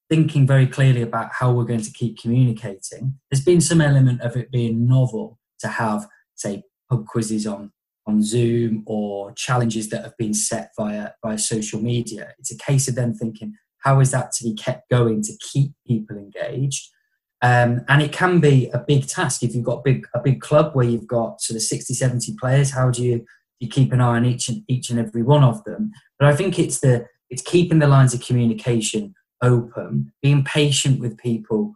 thinking 0.08 0.46
very 0.46 0.66
clearly 0.66 1.02
about 1.02 1.30
how 1.38 1.52
we're 1.52 1.64
going 1.64 1.82
to 1.82 1.92
keep 1.92 2.18
communicating. 2.18 3.18
There's 3.30 3.44
been 3.44 3.60
some 3.60 3.80
element 3.80 4.22
of 4.22 4.36
it 4.36 4.50
being 4.50 4.86
novel 4.86 5.38
to 5.60 5.68
have, 5.68 6.06
say, 6.34 6.62
pub 6.88 7.06
quizzes 7.06 7.46
on 7.46 7.72
on 8.08 8.22
Zoom 8.22 8.82
or 8.86 9.32
challenges 9.32 9.90
that 9.90 10.02
have 10.02 10.16
been 10.16 10.34
set 10.34 10.70
via 10.76 11.10
via 11.22 11.38
social 11.38 11.80
media. 11.80 12.32
It's 12.38 12.50
a 12.50 12.56
case 12.56 12.88
of 12.88 12.94
them 12.94 13.14
thinking, 13.14 13.54
how 13.80 14.00
is 14.00 14.10
that 14.10 14.32
to 14.32 14.44
be 14.44 14.54
kept 14.54 14.88
going 14.90 15.22
to 15.22 15.32
keep 15.52 15.72
people 15.86 16.16
engaged? 16.16 16.88
Um, 17.42 17.84
and 17.88 18.02
it 18.02 18.12
can 18.12 18.40
be 18.40 18.68
a 18.70 18.78
big 18.78 19.06
task 19.06 19.42
if 19.42 19.54
you've 19.54 19.64
got 19.64 19.84
big, 19.84 20.06
a 20.14 20.20
big 20.20 20.40
club 20.40 20.74
where 20.74 20.86
you've 20.86 21.06
got 21.06 21.40
sort 21.40 21.56
of 21.56 21.62
60, 21.62 21.94
70 21.94 22.34
players. 22.40 22.72
How 22.72 22.90
do 22.90 23.04
you, 23.04 23.24
you 23.60 23.68
keep 23.68 23.92
an 23.92 24.00
eye 24.00 24.16
on 24.16 24.24
each 24.24 24.48
and 24.48 24.62
each 24.66 24.90
and 24.90 24.98
every 24.98 25.22
one 25.22 25.44
of 25.44 25.62
them? 25.64 25.92
But 26.18 26.28
I 26.28 26.34
think 26.34 26.58
it's 26.58 26.80
the 26.80 27.06
it's 27.30 27.42
keeping 27.42 27.78
the 27.78 27.86
lines 27.86 28.14
of 28.14 28.24
communication 28.24 29.14
open, 29.42 30.12
being 30.22 30.42
patient 30.42 30.98
with 30.98 31.18
people 31.18 31.74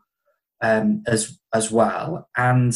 um, 0.63 1.03
as 1.07 1.39
as 1.55 1.71
well, 1.71 2.29
and 2.37 2.75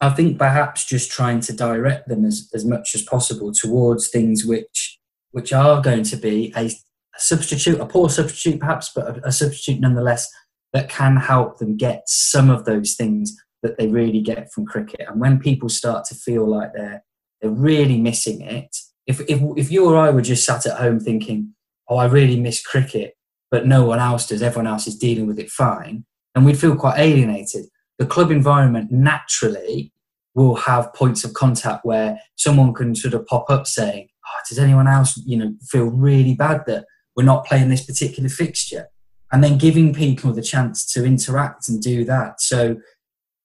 I 0.00 0.10
think 0.10 0.38
perhaps 0.38 0.84
just 0.84 1.10
trying 1.10 1.40
to 1.40 1.52
direct 1.52 2.08
them 2.08 2.24
as, 2.24 2.50
as 2.54 2.64
much 2.64 2.94
as 2.94 3.02
possible 3.02 3.52
towards 3.52 4.08
things 4.08 4.44
which 4.44 4.98
which 5.32 5.52
are 5.52 5.82
going 5.82 6.02
to 6.02 6.16
be 6.16 6.52
a 6.56 6.70
substitute, 7.18 7.78
a 7.78 7.86
poor 7.86 8.08
substitute 8.08 8.58
perhaps, 8.58 8.90
but 8.94 9.18
a, 9.18 9.28
a 9.28 9.32
substitute 9.32 9.80
nonetheless 9.80 10.28
that 10.72 10.88
can 10.88 11.16
help 11.16 11.58
them 11.58 11.76
get 11.76 12.02
some 12.06 12.48
of 12.48 12.64
those 12.64 12.94
things 12.94 13.36
that 13.62 13.76
they 13.78 13.86
really 13.86 14.20
get 14.20 14.52
from 14.52 14.64
cricket. 14.66 15.06
And 15.08 15.20
when 15.20 15.38
people 15.38 15.68
start 15.68 16.04
to 16.06 16.14
feel 16.14 16.48
like 16.48 16.72
they're 16.74 17.02
they're 17.40 17.50
really 17.50 17.98
missing 17.98 18.40
it, 18.40 18.74
if 19.06 19.20
if 19.28 19.40
if 19.56 19.70
you 19.70 19.86
or 19.86 19.96
I 19.96 20.10
were 20.10 20.22
just 20.22 20.44
sat 20.44 20.66
at 20.66 20.78
home 20.78 21.00
thinking, 21.00 21.54
oh, 21.88 21.96
I 21.96 22.06
really 22.06 22.38
miss 22.40 22.64
cricket, 22.64 23.14
but 23.50 23.66
no 23.66 23.84
one 23.84 23.98
else 23.98 24.26
does. 24.26 24.42
Everyone 24.42 24.66
else 24.66 24.86
is 24.86 24.98
dealing 24.98 25.26
with 25.26 25.38
it 25.38 25.50
fine. 25.50 26.04
And 26.34 26.44
we'd 26.44 26.58
feel 26.58 26.76
quite 26.76 26.98
alienated. 26.98 27.66
The 27.98 28.06
club 28.06 28.30
environment 28.30 28.90
naturally 28.90 29.92
will 30.34 30.54
have 30.54 30.92
points 30.92 31.24
of 31.24 31.32
contact 31.32 31.84
where 31.84 32.18
someone 32.36 32.74
can 32.74 32.94
sort 32.94 33.14
of 33.14 33.26
pop 33.26 33.48
up 33.48 33.66
saying, 33.66 34.08
oh, 34.26 34.40
does 34.48 34.58
anyone 34.58 34.86
else, 34.86 35.16
you 35.24 35.36
know, 35.36 35.54
feel 35.62 35.86
really 35.86 36.34
bad 36.34 36.64
that 36.66 36.84
we're 37.16 37.24
not 37.24 37.46
playing 37.46 37.70
this 37.70 37.84
particular 37.84 38.28
fixture? 38.28 38.88
And 39.32 39.42
then 39.42 39.58
giving 39.58 39.94
people 39.94 40.32
the 40.32 40.42
chance 40.42 40.90
to 40.92 41.04
interact 41.04 41.68
and 41.68 41.82
do 41.82 42.04
that. 42.04 42.40
So 42.40 42.76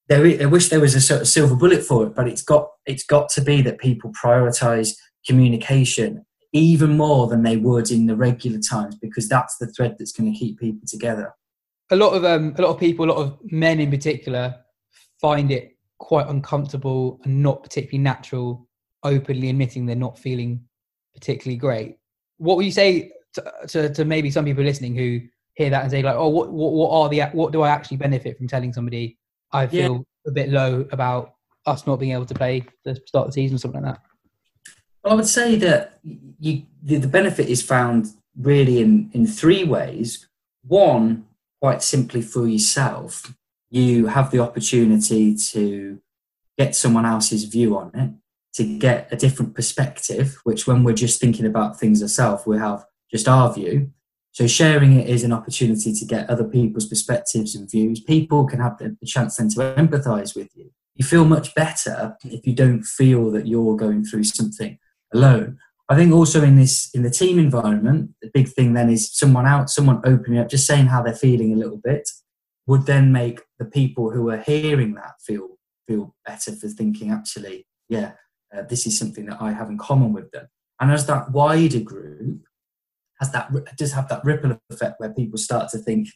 there, 0.10 0.42
I 0.42 0.46
wish 0.46 0.68
there 0.68 0.82
was 0.82 0.94
a 0.94 1.02
sort 1.02 1.22
of 1.22 1.28
silver 1.28 1.56
bullet 1.56 1.84
for 1.84 2.06
it, 2.06 2.14
but 2.14 2.28
it's 2.28 2.44
got 2.44 2.68
it's 2.86 3.06
got 3.06 3.30
to 3.30 3.42
be 3.42 3.62
that 3.62 3.80
people 3.80 4.12
prioritise 4.12 4.94
communication 5.26 6.26
even 6.54 6.98
more 6.98 7.28
than 7.28 7.44
they 7.44 7.56
would 7.58 7.90
in 7.90 8.08
the 8.08 8.16
regular 8.16 8.60
times 8.60 8.96
because 8.96 9.30
that's 9.30 9.58
the 9.58 9.68
thread 9.68 9.96
that's 9.98 10.12
going 10.12 10.32
to 10.32 10.38
keep 10.38 10.60
people 10.60 10.82
together. 10.86 11.34
A 11.92 11.96
lot 11.96 12.14
of 12.14 12.24
um, 12.26 12.56
a 12.58 12.62
lot 12.62 12.72
of 12.72 12.80
people, 12.80 13.06
a 13.06 13.12
lot 13.12 13.18
of 13.18 13.38
men 13.52 13.80
in 13.80 13.90
particular, 13.90 14.56
find 15.20 15.52
it 15.52 15.78
quite 16.00 16.28
uncomfortable 16.28 17.20
and 17.24 17.44
not 17.44 17.64
particularly 17.64 18.02
natural, 18.02 18.68
openly 19.04 19.50
admitting 19.50 19.86
they're 19.86 19.96
not 19.96 20.18
feeling 20.18 20.62
particularly 21.14 21.58
great. 21.58 21.98
What 22.38 22.58
would 22.58 22.66
you 22.66 22.72
say 22.72 23.12
to, 23.34 23.54
to, 23.68 23.94
to 23.94 24.06
maybe 24.06 24.32
some 24.32 24.46
people 24.46 24.64
listening 24.64 24.96
who 24.96 25.22
hear 25.56 25.70
that 25.70 25.84
and 25.84 25.92
say 25.92 26.02
like, 26.02 26.16
oh, 26.16 26.30
what, 26.30 26.52
what, 26.52 26.72
what 26.74 26.92
are 26.92 27.10
the 27.10 27.22
what 27.38 27.52
do 27.52 27.62
I 27.62 27.70
actually 27.70 27.98
benefit 27.98 28.38
from 28.38 28.48
telling 28.48 28.74
somebody 28.74 29.18
I 29.52 29.68
feel 29.68 30.06
yeah. 30.26 30.30
a 30.30 30.32
bit 30.32 30.50
low 30.50 30.88
about 30.92 31.36
us 31.66 31.86
not 31.86 32.00
being 32.00 32.14
able 32.14 32.26
to 32.26 32.34
play 32.34 32.64
the 32.84 32.96
start 33.06 33.28
of 33.28 33.34
the 33.34 33.34
season 33.34 33.56
or 33.56 33.60
something 33.60 33.82
like 33.82 33.96
that? 33.96 34.02
Well, 35.04 35.14
I 35.14 35.16
would 35.16 35.28
say 35.28 35.56
that 35.58 36.00
you, 36.04 36.64
the, 36.82 36.98
the 36.98 37.08
benefit 37.08 37.50
is 37.50 37.62
found 37.62 38.08
really 38.40 38.82
in, 38.82 39.10
in 39.14 39.28
three 39.28 39.64
ways. 39.64 40.28
One, 40.64 41.26
quite 41.62 41.84
simply 41.84 42.22
for 42.22 42.48
yourself, 42.48 43.34
you 43.70 44.08
have 44.08 44.32
the 44.32 44.40
opportunity 44.40 45.36
to 45.36 46.02
get 46.58 46.76
someone 46.76 47.06
else's 47.06 47.46
view 47.46 47.78
on 47.78 47.92
it, 47.94 48.12
to 48.54 48.78
get 48.80 49.08
a 49.12 49.16
different 49.16 49.56
perspective, 49.56 50.40
which 50.44 50.68
when 50.68 50.84
we're 50.84 50.94
just 50.94 51.22
thinking 51.22 51.46
about 51.46 51.80
things 51.80 52.02
ourselves, 52.02 52.46
we 52.46 52.58
have 52.58 52.84
just 53.12 53.28
our 53.28 53.54
view. 53.54 53.92
So 54.34 54.48
sharing 54.48 55.00
it 55.00 55.10
is 55.10 55.24
an 55.24 55.34
opportunity 55.34 55.94
to 55.94 56.06
get 56.06 56.30
other 56.30 56.46
people's 56.46 56.88
perspectives 56.88 57.54
and 57.54 57.70
views. 57.70 58.00
People 58.00 58.46
can 58.48 58.60
have 58.60 58.78
the, 58.78 58.96
chance 59.06 59.36
then 59.36 59.50
to 59.50 59.60
empathize 59.76 60.36
with 60.36 60.50
you. 60.56 60.72
You 60.96 61.06
feel 61.06 61.26
much 61.26 61.54
better 61.54 62.18
if 62.24 62.46
you 62.48 62.54
don't 62.54 62.84
feel 62.84 63.32
that 63.32 63.48
you're 63.48 63.76
going 63.76 64.04
through 64.04 64.24
something 64.26 64.78
alone. 65.14 65.60
I 65.92 65.96
think 65.96 66.14
also 66.14 66.42
in 66.42 66.56
this 66.56 66.90
in 66.94 67.04
the 67.04 67.10
team 67.10 67.38
environment, 67.38 68.12
the 68.22 68.32
big 68.34 68.48
thing 68.48 68.72
then 68.72 68.90
is 68.90 69.12
someone 69.12 69.46
out, 69.46 69.70
someone 69.70 70.00
opening 70.06 70.40
up, 70.40 70.48
just 70.48 70.66
saying 70.66 70.86
how 70.86 71.04
they're 71.04 71.14
feeling 71.14 71.52
a 71.52 71.58
little 71.58 71.82
bit, 71.84 72.10
would 72.66 72.86
then 72.86 73.12
make 73.12 73.42
the 73.60 73.66
people 73.66 74.10
who 74.10 74.30
are 74.30 74.38
hearing 74.38 74.94
that 74.94 75.16
feel 75.20 75.58
feel 75.90 76.16
better 76.26 76.54
for 76.54 76.70
thinking 76.70 77.12
actually, 77.12 77.68
yeah, 77.90 78.14
uh, 78.56 78.62
this 78.62 78.88
is 78.88 78.98
something 78.98 79.26
that 79.26 79.42
I 79.42 79.52
have 79.52 79.70
in 79.70 79.78
common 79.78 80.14
with 80.14 80.32
them. 80.32 80.48
And 80.80 80.94
as 80.94 81.08
that 81.08 81.32
wider 81.32 81.82
group 81.82 82.44
has 83.20 83.34
that 83.34 83.52
does 83.76 83.92
have 83.92 84.08
that 84.08 84.24
ripple 84.24 84.58
effect 84.70 84.96
where 84.98 85.14
people 85.14 85.38
start 85.38 85.72
to 85.72 85.78
think 85.78 86.08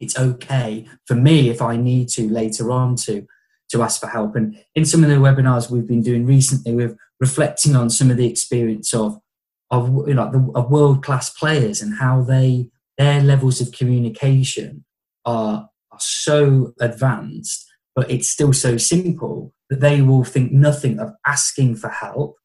it's 0.00 0.18
okay 0.18 0.84
for 1.04 1.14
me 1.14 1.48
if 1.48 1.62
I 1.62 1.76
need 1.76 2.08
to 2.16 2.28
later 2.28 2.72
on 2.72 2.96
to 3.06 3.24
to 3.70 3.82
ask 3.84 4.00
for 4.00 4.08
help. 4.08 4.34
And 4.34 4.58
in 4.74 4.84
some 4.84 5.04
of 5.04 5.10
the 5.10 5.16
webinars 5.16 5.70
we've 5.70 5.86
been 5.86 6.02
doing 6.02 6.26
recently, 6.26 6.74
we're 6.74 6.96
reflecting 7.20 7.74
on 7.76 7.90
some 7.90 8.10
of 8.10 8.16
the 8.16 8.28
experience 8.28 8.94
of 8.94 9.18
of 9.70 9.88
you 10.06 10.14
know 10.14 10.30
the, 10.30 10.52
of 10.54 10.70
world 10.70 11.02
class 11.02 11.30
players 11.30 11.82
and 11.82 11.98
how 11.98 12.22
they 12.22 12.68
their 12.98 13.20
levels 13.20 13.60
of 13.60 13.72
communication 13.72 14.84
are 15.24 15.68
are 15.92 15.98
so 16.00 16.74
advanced, 16.80 17.66
but 17.94 18.10
it's 18.10 18.28
still 18.28 18.52
so 18.52 18.76
simple 18.76 19.52
that 19.70 19.80
they 19.80 20.02
will 20.02 20.24
think 20.24 20.52
nothing 20.52 20.98
of 20.98 21.12
asking 21.26 21.76
for 21.76 21.88
help, 21.88 22.36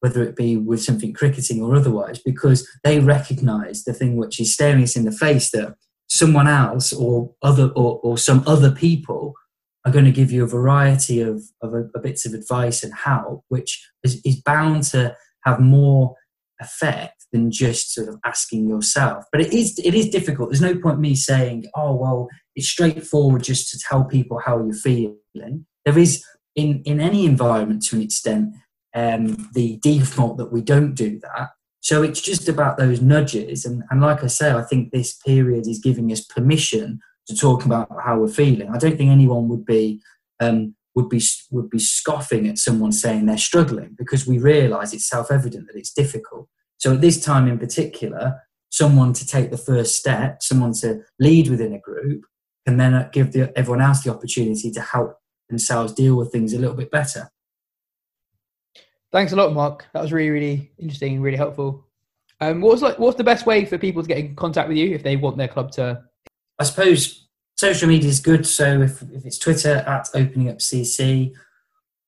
whether 0.00 0.22
it 0.22 0.34
be 0.34 0.56
with 0.56 0.82
something 0.82 1.12
cricketing 1.12 1.62
or 1.62 1.76
otherwise, 1.76 2.18
because 2.18 2.68
they 2.82 2.98
recognise 2.98 3.84
the 3.84 3.92
thing 3.92 4.16
which 4.16 4.40
is 4.40 4.52
staring 4.52 4.82
us 4.82 4.96
in 4.96 5.04
the 5.04 5.12
face 5.12 5.50
that 5.50 5.76
someone 6.08 6.48
else 6.48 6.92
or 6.92 7.32
other 7.42 7.68
or, 7.76 8.00
or 8.02 8.18
some 8.18 8.42
other 8.46 8.70
people 8.70 9.34
are 9.86 9.92
going 9.92 10.04
to 10.04 10.10
give 10.10 10.32
you 10.32 10.42
a 10.42 10.48
variety 10.48 11.20
of, 11.20 11.44
of 11.62 11.72
a, 11.72 11.84
a 11.94 12.00
bits 12.00 12.26
of 12.26 12.34
advice 12.34 12.82
and 12.82 12.92
help, 12.92 13.44
which 13.48 13.88
is, 14.02 14.20
is 14.24 14.42
bound 14.42 14.82
to 14.82 15.16
have 15.44 15.60
more 15.60 16.16
effect 16.60 17.26
than 17.32 17.50
just 17.50 17.94
sort 17.94 18.08
of 18.08 18.18
asking 18.24 18.68
yourself. 18.68 19.24
But 19.30 19.42
it 19.42 19.52
is 19.52 19.78
it 19.78 19.94
is 19.94 20.08
difficult. 20.08 20.50
There's 20.50 20.60
no 20.60 20.76
point 20.76 20.98
me 20.98 21.14
saying, 21.14 21.66
oh 21.76 21.94
well, 21.94 22.28
it's 22.56 22.68
straightforward 22.68 23.44
just 23.44 23.70
to 23.70 23.78
tell 23.78 24.04
people 24.04 24.40
how 24.44 24.58
you're 24.58 24.74
feeling. 24.74 25.66
There 25.84 25.98
is 25.98 26.24
in 26.56 26.82
in 26.84 27.00
any 27.00 27.24
environment 27.24 27.84
to 27.86 27.96
an 27.96 28.02
extent 28.02 28.54
um, 28.94 29.50
the 29.54 29.78
default 29.82 30.38
that 30.38 30.52
we 30.52 30.62
don't 30.62 30.94
do 30.94 31.20
that. 31.20 31.50
So 31.80 32.02
it's 32.02 32.20
just 32.20 32.48
about 32.48 32.78
those 32.78 33.00
nudges. 33.00 33.64
And, 33.64 33.84
and 33.90 34.00
like 34.00 34.24
I 34.24 34.26
say, 34.26 34.50
I 34.50 34.62
think 34.62 34.90
this 34.90 35.14
period 35.14 35.68
is 35.68 35.78
giving 35.78 36.10
us 36.10 36.24
permission 36.24 36.98
to 37.26 37.36
talk 37.36 37.64
about 37.64 37.88
how 38.04 38.18
we're 38.18 38.28
feeling. 38.28 38.68
I 38.68 38.78
don't 38.78 38.96
think 38.96 39.10
anyone 39.10 39.48
would 39.48 39.64
be 39.64 40.00
um, 40.40 40.74
would 40.94 41.08
be 41.08 41.22
would 41.50 41.70
be 41.70 41.78
scoffing 41.78 42.48
at 42.48 42.58
someone 42.58 42.92
saying 42.92 43.26
they're 43.26 43.38
struggling 43.38 43.94
because 43.98 44.26
we 44.26 44.38
realise 44.38 44.92
it's 44.92 45.08
self 45.08 45.30
evident 45.30 45.66
that 45.68 45.78
it's 45.78 45.92
difficult. 45.92 46.48
So 46.78 46.94
at 46.94 47.00
this 47.00 47.22
time 47.22 47.48
in 47.48 47.58
particular, 47.58 48.40
someone 48.70 49.12
to 49.14 49.26
take 49.26 49.50
the 49.50 49.58
first 49.58 49.96
step, 49.96 50.42
someone 50.42 50.72
to 50.74 51.02
lead 51.18 51.48
within 51.48 51.72
a 51.72 51.78
group, 51.78 52.24
can 52.66 52.76
then 52.76 52.94
uh, 52.94 53.08
give 53.12 53.32
the, 53.32 53.56
everyone 53.56 53.80
else 53.80 54.02
the 54.02 54.10
opportunity 54.10 54.70
to 54.70 54.80
help 54.80 55.18
themselves 55.48 55.92
deal 55.92 56.16
with 56.16 56.32
things 56.32 56.52
a 56.52 56.58
little 56.58 56.74
bit 56.74 56.90
better. 56.90 57.30
Thanks 59.12 59.32
a 59.32 59.36
lot, 59.36 59.52
Mark. 59.52 59.86
That 59.94 60.02
was 60.02 60.12
really, 60.12 60.30
really 60.30 60.72
interesting, 60.78 61.20
really 61.22 61.36
helpful. 61.36 61.86
Um, 62.40 62.60
what's 62.60 62.82
like, 62.82 62.98
what's 62.98 63.16
the 63.16 63.24
best 63.24 63.46
way 63.46 63.64
for 63.64 63.78
people 63.78 64.02
to 64.02 64.08
get 64.08 64.18
in 64.18 64.34
contact 64.34 64.68
with 64.68 64.76
you 64.76 64.94
if 64.94 65.02
they 65.02 65.16
want 65.16 65.38
their 65.38 65.48
club 65.48 65.70
to 65.72 66.02
I 66.58 66.64
suppose 66.64 67.28
social 67.56 67.88
media 67.88 68.08
is 68.08 68.20
good. 68.20 68.46
So 68.46 68.82
if, 68.82 69.02
if 69.02 69.24
it's 69.24 69.38
Twitter 69.38 69.84
at 69.86 70.08
opening 70.14 70.50
up 70.50 70.58
CC, 70.58 71.32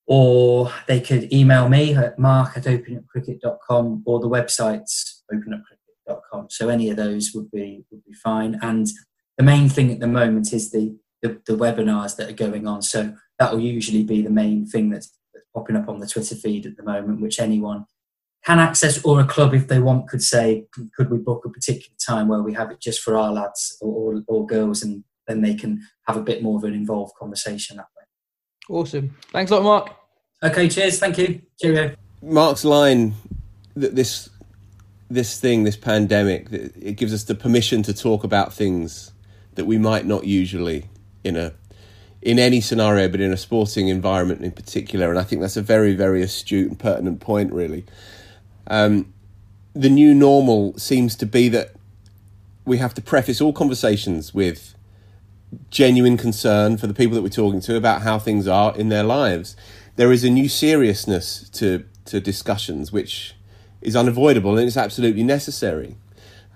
or 0.09 0.73
they 0.87 1.01
could 1.01 1.31
email 1.33 1.69
me 1.69 1.95
at 1.95 2.19
mark 2.19 2.57
at 2.57 2.65
openupcricket.com 2.65 4.03
or 4.07 4.21
the 4.21 4.29
website's 4.29 5.23
openupcricket.com. 5.31 6.47
So 6.49 6.71
any 6.71 6.89
of 6.89 6.97
those 6.97 7.33
would 7.35 7.51
be 7.51 7.85
would 7.91 8.03
be 8.05 8.15
fine. 8.15 8.59
And 8.63 8.89
the 9.37 9.45
main 9.45 9.69
thing 9.69 9.93
at 9.93 10.01
the 10.01 10.07
moment 10.07 10.53
is 10.55 10.71
the, 10.71 10.97
the, 11.21 11.41
the 11.47 11.57
webinars 11.57 12.17
that 12.17 12.31
are 12.31 12.49
going 12.49 12.67
on. 12.67 12.81
So 12.81 13.15
that 13.39 13.53
will 13.53 13.61
usually 13.61 14.03
be 14.03 14.23
the 14.23 14.31
main 14.31 14.67
thing 14.67 14.89
that's, 14.89 15.15
that's 15.35 15.47
popping 15.55 15.77
up 15.77 15.91
on 15.91 16.01
the 16.01 16.07
Twitter 16.07 16.35
feed 16.35 16.65
at 16.65 16.79
the 16.79 16.83
moment, 16.83 17.21
which 17.21 17.39
anyone 17.39 17.85
can 18.45 18.59
access 18.59 19.05
or 19.05 19.21
a 19.21 19.25
club 19.25 19.55
if 19.55 19.69
they 19.69 19.79
want 19.79 20.09
could 20.09 20.23
say 20.23 20.65
could 20.97 21.11
we 21.11 21.19
book 21.19 21.45
a 21.45 21.51
particular 21.51 21.95
time 22.05 22.29
where 22.29 22.43
we 22.43 22.55
have 22.55 22.71
it 22.71 22.81
just 22.81 23.01
for 23.01 23.17
our 23.17 23.33
lads 23.33 23.77
or, 23.81 24.15
or, 24.15 24.23
or, 24.27 24.47
girls 24.47 24.83
and 24.83 25.05
then 25.27 25.43
they 25.43 25.55
can 25.55 25.81
have 26.07 26.17
a 26.17 26.23
bit 26.23 26.43
more 26.43 26.57
of 26.57 26.65
an 26.65 26.73
involved 26.73 27.15
conversation 27.19 27.77
that 27.77 27.87
way? 27.97 28.75
Awesome. 28.75 29.17
Thanks 29.33 29.51
a 29.51 29.55
lot 29.57 29.63
mark. 29.63 29.97
Okay 30.43 30.69
cheers. 30.69 30.99
Thank 30.99 31.19
you. 31.19 31.43
Cheerio. 31.61 31.95
Mark's 32.23 32.65
line 32.65 33.15
that 33.77 33.95
this 33.95 34.29
this 35.11 35.41
thing 35.41 35.65
this 35.65 35.77
pandemic 35.77 36.53
it 36.53 36.97
gives 36.97 37.15
us 37.15 37.25
the 37.25 37.35
permission 37.35 37.83
to 37.83 37.95
talk 37.95 38.25
about 38.25 38.53
things 38.53 39.13
that 39.55 39.65
we 39.65 39.79
might 39.79 40.05
not 40.05 40.25
usually 40.25 40.85
in 41.25 41.37
a 41.37 41.53
in 42.21 42.39
any 42.39 42.61
scenario 42.61 43.09
but 43.09 43.21
in 43.21 43.33
a 43.33 43.37
sporting 43.37 43.89
environment 43.89 44.43
in 44.43 44.51
particular 44.51 45.09
and 45.09 45.19
i 45.19 45.23
think 45.23 45.41
that's 45.41 45.57
a 45.57 45.63
very 45.63 45.95
very 45.95 46.21
astute 46.21 46.69
and 46.69 46.79
pertinent 46.79 47.21
point 47.21 47.53
really 47.53 47.85
um, 48.69 49.13
the 49.75 49.91
new 49.91 50.15
normal 50.15 50.77
seems 50.79 51.17
to 51.17 51.27
be 51.27 51.49
that 51.49 51.75
we 52.65 52.79
have 52.79 52.95
to 52.95 53.03
preface 53.03 53.41
all 53.41 53.53
conversations 53.53 54.35
with 54.35 54.75
genuine 55.71 56.17
concern 56.17 56.77
for 56.77 56.87
the 56.87 56.95
people 56.95 57.15
that 57.15 57.23
we're 57.23 57.29
talking 57.29 57.61
to 57.61 57.77
about 57.77 58.03
how 58.03 58.19
things 58.19 58.47
are 58.47 58.77
in 58.77 58.91
their 58.91 59.05
lives. 59.05 59.57
There 59.97 60.13
is 60.13 60.23
a 60.25 60.31
new 60.31 60.49
seriousness 60.49 61.49
to 61.51 61.85
to 62.05 62.21
discussions 62.21 62.91
which 62.91 63.35
is 63.83 63.95
unavoidable 63.95 64.57
and 64.57 64.67
it's 64.67 64.77
absolutely 64.77 65.23
necessary. 65.23 65.97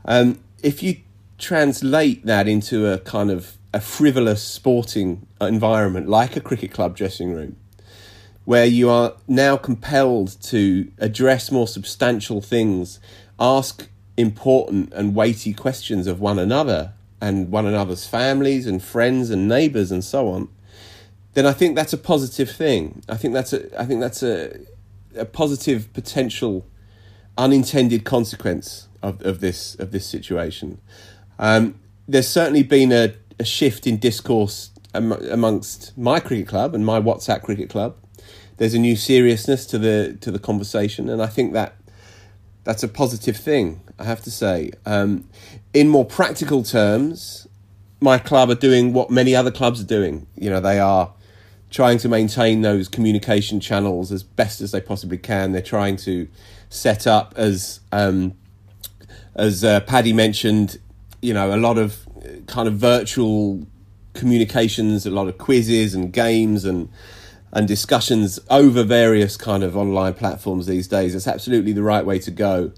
Um, 0.04 0.40
if 0.62 0.82
you 0.82 0.96
translate 1.38 2.24
that 2.24 2.48
into 2.48 2.86
a 2.86 2.98
kind 2.98 3.30
of 3.30 3.58
a 3.74 3.80
frivolous 3.80 4.42
sporting 4.42 5.26
environment 5.40 6.08
like 6.08 6.36
a 6.36 6.40
cricket 6.40 6.72
club 6.72 6.96
dressing 6.96 7.32
room, 7.32 7.56
where 8.44 8.66
you 8.66 8.90
are 8.90 9.14
now 9.28 9.56
compelled 9.56 10.40
to 10.42 10.90
address 10.98 11.50
more 11.50 11.68
substantial 11.68 12.40
things, 12.40 12.98
ask 13.38 13.88
important 14.16 14.92
and 14.92 15.14
weighty 15.14 15.52
questions 15.52 16.06
of 16.06 16.20
one 16.20 16.38
another 16.38 16.92
and 17.20 17.50
one 17.50 17.66
another's 17.66 18.06
families 18.06 18.66
and 18.66 18.82
friends 18.82 19.30
and 19.30 19.48
neighbors 19.48 19.92
and 19.92 20.04
so 20.04 20.28
on, 20.28 20.48
then 21.34 21.46
I 21.46 21.52
think 21.52 21.76
that's 21.76 21.92
a 21.92 21.98
positive 21.98 22.50
thing. 22.50 23.02
I 23.08 23.16
think 23.16 23.32
that's 23.32 23.52
a 23.52 23.80
I 23.80 23.86
think 23.86 24.00
that's 24.00 24.22
a 24.22 24.58
a 25.16 25.24
positive 25.24 25.92
potential 25.92 26.66
unintended 27.38 28.04
consequence 28.04 28.88
of, 29.02 29.24
of 29.24 29.40
this 29.40 29.74
of 29.76 29.92
this 29.92 30.06
situation. 30.06 30.78
Um, 31.38 31.78
there's 32.06 32.28
certainly 32.28 32.62
been 32.62 32.92
a, 32.92 33.14
a 33.38 33.44
shift 33.44 33.86
in 33.86 33.96
discourse 33.96 34.70
am- 34.94 35.12
amongst 35.12 35.96
my 35.96 36.20
cricket 36.20 36.48
club 36.48 36.74
and 36.74 36.84
my 36.84 37.00
WhatsApp 37.00 37.42
cricket 37.42 37.70
club. 37.70 37.96
There's 38.56 38.74
a 38.74 38.78
new 38.78 38.96
seriousness 38.96 39.66
to 39.66 39.78
the 39.78 40.16
to 40.20 40.30
the 40.30 40.38
conversation, 40.38 41.08
and 41.08 41.22
I 41.22 41.26
think 41.26 41.52
that 41.52 41.74
that's 42.64 42.82
a 42.82 42.88
positive 42.88 43.36
thing. 43.36 43.80
I 43.98 44.04
have 44.04 44.22
to 44.22 44.30
say. 44.30 44.72
Um, 44.86 45.28
in 45.74 45.88
more 45.88 46.04
practical 46.04 46.62
terms, 46.62 47.46
my 48.00 48.18
club 48.18 48.50
are 48.50 48.56
doing 48.56 48.92
what 48.92 49.10
many 49.10 49.34
other 49.34 49.50
clubs 49.50 49.80
are 49.80 49.86
doing. 49.86 50.26
You 50.36 50.50
know, 50.50 50.60
they 50.60 50.78
are 50.78 51.12
trying 51.70 51.98
to 51.98 52.08
maintain 52.08 52.60
those 52.60 52.88
communication 52.88 53.58
channels 53.58 54.12
as 54.12 54.22
best 54.22 54.60
as 54.60 54.72
they 54.72 54.80
possibly 54.80 55.18
can. 55.18 55.52
They're 55.52 55.62
trying 55.62 55.96
to 55.98 56.28
set 56.68 57.06
up, 57.06 57.32
as 57.36 57.80
um, 57.90 58.34
as 59.34 59.64
uh, 59.64 59.80
Paddy 59.80 60.12
mentioned, 60.12 60.78
you 61.22 61.32
know, 61.32 61.54
a 61.54 61.56
lot 61.56 61.78
of 61.78 62.06
uh, 62.18 62.40
kind 62.46 62.68
of 62.68 62.74
virtual 62.74 63.66
communications, 64.14 65.06
a 65.06 65.10
lot 65.10 65.28
of 65.28 65.38
quizzes 65.38 65.94
and 65.94 66.12
games 66.12 66.64
and 66.64 66.90
and 67.52 67.68
discussions 67.68 68.40
over 68.48 68.82
various 68.82 69.36
kind 69.36 69.62
of 69.62 69.76
online 69.76 70.14
platforms 70.14 70.66
these 70.66 70.88
days. 70.88 71.14
It's 71.14 71.28
absolutely 71.28 71.72
the 71.72 71.82
right 71.82 72.04
way 72.04 72.18
to 72.20 72.30
go. 72.30 72.72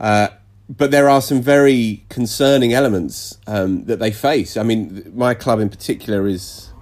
Uh, 0.00 0.28
but 0.68 0.90
there 0.90 1.08
are 1.08 1.22
some 1.22 1.40
very 1.40 2.04
concerning 2.08 2.72
elements 2.72 3.38
um, 3.46 3.84
that 3.84 3.98
they 3.98 4.10
face. 4.10 4.56
I 4.56 4.62
mean, 4.62 5.12
my 5.14 5.34
club 5.34 5.60
in 5.60 5.68
particular 5.68 6.26
is 6.26 6.72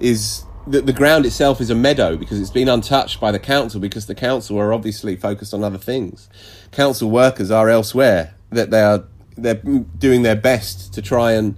is 0.00 0.44
the, 0.66 0.82
the 0.82 0.92
ground 0.92 1.24
itself 1.24 1.60
is 1.60 1.70
a 1.70 1.74
meadow 1.74 2.16
because 2.16 2.40
it's 2.40 2.50
been 2.50 2.68
untouched 2.68 3.20
by 3.20 3.32
the 3.32 3.38
council 3.38 3.80
because 3.80 4.06
the 4.06 4.14
council 4.14 4.58
are 4.58 4.72
obviously 4.72 5.16
focused 5.16 5.54
on 5.54 5.64
other 5.64 5.78
things. 5.78 6.28
Council 6.72 7.10
workers 7.10 7.50
are 7.50 7.68
elsewhere. 7.68 8.34
That 8.50 8.70
they 8.70 8.82
are 8.82 9.04
they're 9.36 9.54
doing 9.54 10.22
their 10.22 10.36
best 10.36 10.94
to 10.94 11.02
try 11.02 11.32
and 11.32 11.56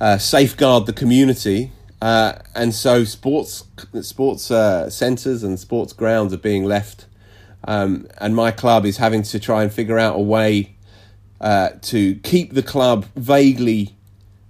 uh, 0.00 0.18
safeguard 0.18 0.86
the 0.86 0.92
community, 0.92 1.72
uh, 2.00 2.34
and 2.54 2.74
so 2.74 3.04
sports 3.04 3.64
sports 4.02 4.50
uh, 4.50 4.88
centres 4.90 5.42
and 5.42 5.58
sports 5.58 5.92
grounds 5.92 6.32
are 6.32 6.38
being 6.38 6.64
left. 6.64 7.06
Um, 7.64 8.06
and 8.18 8.36
my 8.36 8.52
club 8.52 8.86
is 8.86 8.98
having 8.98 9.24
to 9.24 9.40
try 9.40 9.64
and 9.64 9.72
figure 9.72 9.98
out 9.98 10.14
a 10.16 10.22
way 10.22 10.76
uh, 11.40 11.70
to 11.82 12.14
keep 12.16 12.54
the 12.54 12.62
club 12.62 13.06
vaguely 13.16 13.96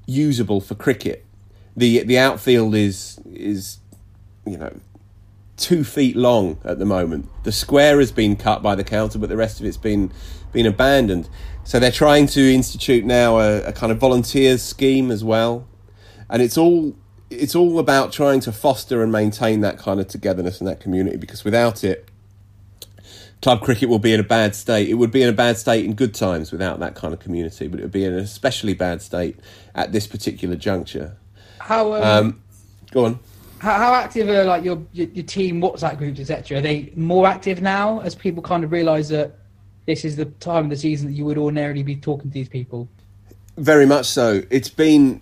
usable 0.06 0.61
for 0.61 0.74
cricket 0.74 1.24
the 1.78 2.02
the 2.02 2.18
outfield 2.18 2.74
is 2.74 3.20
is 3.32 3.78
you 4.44 4.58
know 4.58 4.80
two 5.56 5.82
feet 5.84 6.16
long 6.16 6.58
at 6.64 6.78
the 6.78 6.84
moment. 6.84 7.28
The 7.44 7.52
square 7.52 7.98
has 8.00 8.12
been 8.12 8.37
cut 8.37 8.62
by 8.62 8.74
the 8.74 8.84
council, 8.84 9.20
but 9.20 9.28
the 9.28 9.37
rest 9.37 9.61
of 9.61 9.66
it's 9.66 9.76
been 9.76 10.12
been 10.52 10.66
abandoned. 10.66 11.28
So 11.64 11.78
they're 11.78 11.90
trying 11.90 12.26
to 12.28 12.40
institute 12.40 13.04
now 13.04 13.38
a, 13.38 13.62
a 13.62 13.72
kind 13.72 13.92
of 13.92 13.98
volunteers 13.98 14.62
scheme 14.62 15.11
as 15.11 15.22
well, 15.22 15.68
and 16.28 16.42
it's 16.42 16.58
all 16.58 16.96
it's 17.30 17.54
all 17.54 17.78
about 17.78 18.12
trying 18.12 18.40
to 18.40 18.52
foster 18.52 19.02
and 19.02 19.12
maintain 19.12 19.60
that 19.60 19.78
kind 19.78 20.00
of 20.00 20.08
togetherness 20.08 20.60
and 20.60 20.68
that 20.68 20.80
community. 20.80 21.16
Because 21.16 21.44
without 21.44 21.84
it, 21.84 22.08
club 23.42 23.60
cricket 23.60 23.88
will 23.88 23.98
be 23.98 24.12
in 24.12 24.20
a 24.20 24.24
bad 24.24 24.54
state. 24.54 24.88
It 24.88 24.94
would 24.94 25.10
be 25.10 25.22
in 25.22 25.28
a 25.28 25.32
bad 25.32 25.56
state 25.58 25.84
in 25.84 25.94
good 25.94 26.14
times 26.14 26.50
without 26.52 26.80
that 26.80 26.94
kind 26.94 27.12
of 27.14 27.20
community, 27.20 27.68
but 27.68 27.80
it 27.80 27.84
would 27.84 27.92
be 27.92 28.04
in 28.04 28.12
an 28.12 28.18
especially 28.20 28.74
bad 28.74 29.02
state 29.02 29.38
at 29.74 29.92
this 29.92 30.06
particular 30.06 30.56
juncture. 30.56 31.16
How 31.60 31.94
um, 31.94 32.02
Um, 32.02 32.42
go 32.90 33.04
on. 33.04 33.18
how, 33.58 33.74
how 33.74 33.94
active 33.94 34.28
are 34.28 34.44
like 34.44 34.64
your, 34.64 34.82
your 34.92 35.08
your 35.08 35.24
team 35.24 35.60
WhatsApp 35.60 35.98
groups 35.98 36.20
etc. 36.20 36.58
Are 36.58 36.60
they 36.60 36.92
more 36.96 37.26
active 37.26 37.60
now 37.60 38.00
as 38.00 38.14
people 38.14 38.42
kind 38.42 38.64
of 38.64 38.72
realise 38.72 39.08
that 39.08 39.36
this 39.86 40.04
is 40.04 40.16
the 40.16 40.26
time 40.26 40.64
of 40.64 40.70
the 40.70 40.76
season 40.76 41.08
that 41.08 41.14
you 41.14 41.24
would 41.24 41.38
ordinarily 41.38 41.82
be 41.82 41.96
talking 41.96 42.30
to 42.30 42.34
these 42.34 42.48
people? 42.48 42.88
Very 43.56 43.86
much 43.86 44.06
so. 44.06 44.42
It's 44.50 44.68
been, 44.68 45.20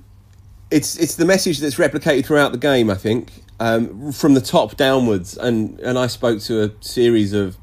it's 0.71 0.97
it's 0.97 1.15
the 1.17 1.25
message 1.25 1.59
that's 1.59 1.77
replicated 1.77 2.27
throughout 2.27 2.53
the 2.53 2.59
game. 2.59 2.91
I 2.91 2.95
think 2.95 3.45
um, 3.61 4.13
from 4.13 4.35
the 4.35 4.41
top 4.41 4.77
downwards, 4.77 5.37
and 5.37 5.79
and 5.81 5.99
I 5.99 6.07
spoke 6.07 6.41
to 6.43 6.65
a 6.65 6.71
series 6.81 7.33
of 7.33 7.57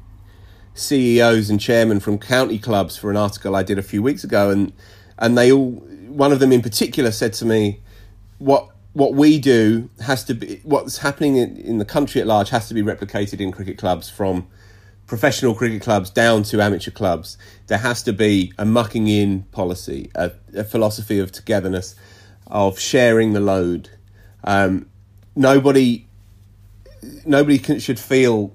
CEOs 0.74 1.50
and 1.50 1.60
chairmen 1.60 2.00
from 2.00 2.18
county 2.18 2.58
clubs 2.58 2.96
for 2.96 3.10
an 3.10 3.16
article 3.16 3.54
I 3.54 3.62
did 3.62 3.78
a 3.78 3.82
few 3.82 4.02
weeks 4.02 4.24
ago, 4.24 4.50
and 4.50 4.72
and 5.18 5.36
they 5.36 5.52
all, 5.52 5.72
one 6.08 6.32
of 6.32 6.40
them 6.40 6.52
in 6.52 6.62
particular, 6.62 7.10
said 7.10 7.32
to 7.34 7.44
me, 7.44 7.80
what 8.38 8.68
what 8.94 9.14
we 9.14 9.38
do 9.38 9.90
has 10.00 10.24
to 10.24 10.34
be 10.34 10.60
what's 10.62 10.98
happening 10.98 11.36
in, 11.36 11.56
in 11.58 11.78
the 11.78 11.84
country 11.84 12.20
at 12.20 12.26
large 12.26 12.50
has 12.50 12.68
to 12.68 12.74
be 12.74 12.82
replicated 12.82 13.40
in 13.40 13.52
cricket 13.52 13.76
clubs 13.76 14.08
from 14.08 14.46
professional 15.06 15.54
cricket 15.54 15.82
clubs 15.82 16.08
down 16.08 16.42
to 16.42 16.62
amateur 16.62 16.90
clubs. 16.90 17.36
There 17.66 17.78
has 17.78 18.02
to 18.04 18.12
be 18.12 18.52
a 18.56 18.64
mucking 18.64 19.06
in 19.08 19.42
policy, 19.52 20.10
a, 20.14 20.32
a 20.56 20.64
philosophy 20.64 21.18
of 21.18 21.30
togetherness, 21.30 21.94
of 22.54 22.78
sharing 22.78 23.32
the 23.32 23.40
load. 23.40 23.90
Um, 24.44 24.88
nobody, 25.34 26.06
nobody 27.26 27.58
can, 27.58 27.80
should 27.80 27.98
feel 27.98 28.52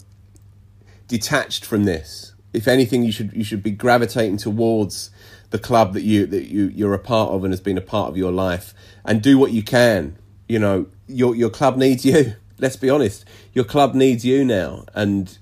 detached 1.08 1.66
from 1.66 1.84
this. 1.84 2.34
If 2.54 2.68
anything, 2.68 3.04
you 3.04 3.12
should 3.12 3.34
you 3.34 3.44
should 3.44 3.62
be 3.62 3.72
gravitating 3.72 4.38
towards 4.38 5.12
the 5.52 5.60
club 5.60 5.94
that 5.94 6.02
you 6.02 6.26
that 6.26 6.46
you 6.46 6.72
you're 6.74 6.96
a 6.96 7.00
part 7.00 7.32
of 7.32 7.44
and 7.44 7.52
has 7.52 7.62
been 7.62 7.78
a 7.78 7.82
part 7.82 8.10
of 8.10 8.18
your 8.18 8.32
life, 8.32 8.74
and 9.06 9.22
do 9.22 9.38
what 9.38 9.52
you 9.52 9.62
can. 9.62 10.18
You 10.48 10.58
know, 10.58 10.88
your 11.06 11.36
your 11.36 11.52
club 11.52 11.78
needs 11.78 12.06
you. 12.06 12.34
Let's 12.58 12.76
be 12.76 12.90
honest, 12.90 13.26
your 13.54 13.66
club 13.66 13.94
needs 13.94 14.26
you 14.26 14.44
now, 14.44 14.86
and 14.96 15.38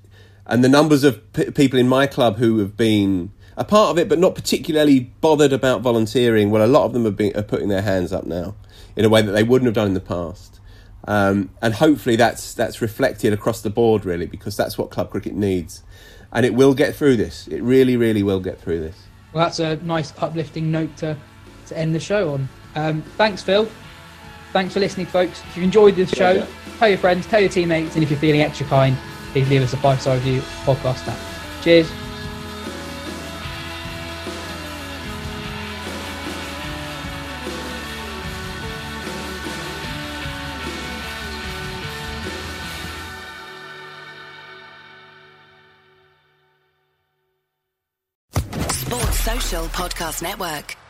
and 0.45 0.63
the 0.63 0.69
numbers 0.69 1.03
of 1.03 1.31
p- 1.31 1.51
people 1.51 1.79
in 1.79 1.87
my 1.87 2.07
club 2.07 2.37
who 2.37 2.57
have 2.59 2.75
been 2.75 3.31
a 3.57 3.65
part 3.65 3.89
of 3.89 3.97
it, 3.97 4.07
but 4.07 4.19
not 4.19 4.35
particularly 4.35 4.99
bothered 4.99 5.51
about 5.51 5.81
volunteering. 5.81 6.51
Well, 6.51 6.63
a 6.63 6.69
lot 6.69 6.85
of 6.85 6.93
them 6.93 7.03
have 7.05 7.17
been 7.17 7.35
are 7.35 7.43
putting 7.43 7.67
their 7.67 7.81
hands 7.81 8.13
up 8.13 8.25
now 8.25 8.55
in 8.95 9.03
a 9.03 9.09
way 9.09 9.21
that 9.21 9.31
they 9.31 9.43
wouldn't 9.43 9.65
have 9.65 9.75
done 9.75 9.87
in 9.87 9.93
the 9.93 9.99
past. 9.99 10.59
Um, 11.07 11.49
and 11.61 11.73
hopefully 11.73 12.15
that's 12.15 12.53
that's 12.53 12.81
reflected 12.81 13.33
across 13.33 13.61
the 13.61 13.69
board, 13.69 14.05
really, 14.05 14.25
because 14.25 14.55
that's 14.55 14.77
what 14.77 14.91
club 14.91 15.09
cricket 15.09 15.33
needs, 15.33 15.83
and 16.31 16.45
it 16.45 16.53
will 16.53 16.73
get 16.73 16.95
through 16.95 17.17
this. 17.17 17.47
It 17.47 17.61
really, 17.61 17.97
really 17.97 18.23
will 18.23 18.39
get 18.39 18.59
through 18.59 18.79
this. 18.79 18.97
Well, 19.33 19.45
that's 19.45 19.59
a 19.59 19.77
nice 19.77 20.13
uplifting 20.17 20.71
note 20.71 20.95
to, 20.97 21.17
to 21.67 21.77
end 21.77 21.95
the 21.95 21.99
show 21.99 22.33
on. 22.33 22.49
Um, 22.75 23.01
thanks, 23.17 23.41
Phil. 23.41 23.69
Thanks 24.53 24.73
for 24.73 24.79
listening, 24.79 25.05
folks. 25.05 25.41
If 25.47 25.57
you 25.57 25.63
enjoyed 25.63 25.95
this 25.95 26.09
show, 26.09 26.37
Pleasure. 26.37 26.51
tell 26.79 26.89
your 26.89 26.97
friends, 26.97 27.27
tell 27.27 27.39
your 27.39 27.49
teammates, 27.49 27.95
and 27.95 28.03
if 28.03 28.09
you're 28.09 28.19
feeling 28.19 28.41
extra 28.41 28.65
kind, 28.67 28.97
please 29.31 29.49
leave 29.49 29.61
us 29.61 29.73
a 29.73 29.77
five 29.77 30.01
star 30.01 30.15
review 30.15 30.41
podcast 30.65 31.07
app. 31.07 31.19
Cheers. 31.63 31.89
Podcast 49.97 50.21
Network. 50.21 50.86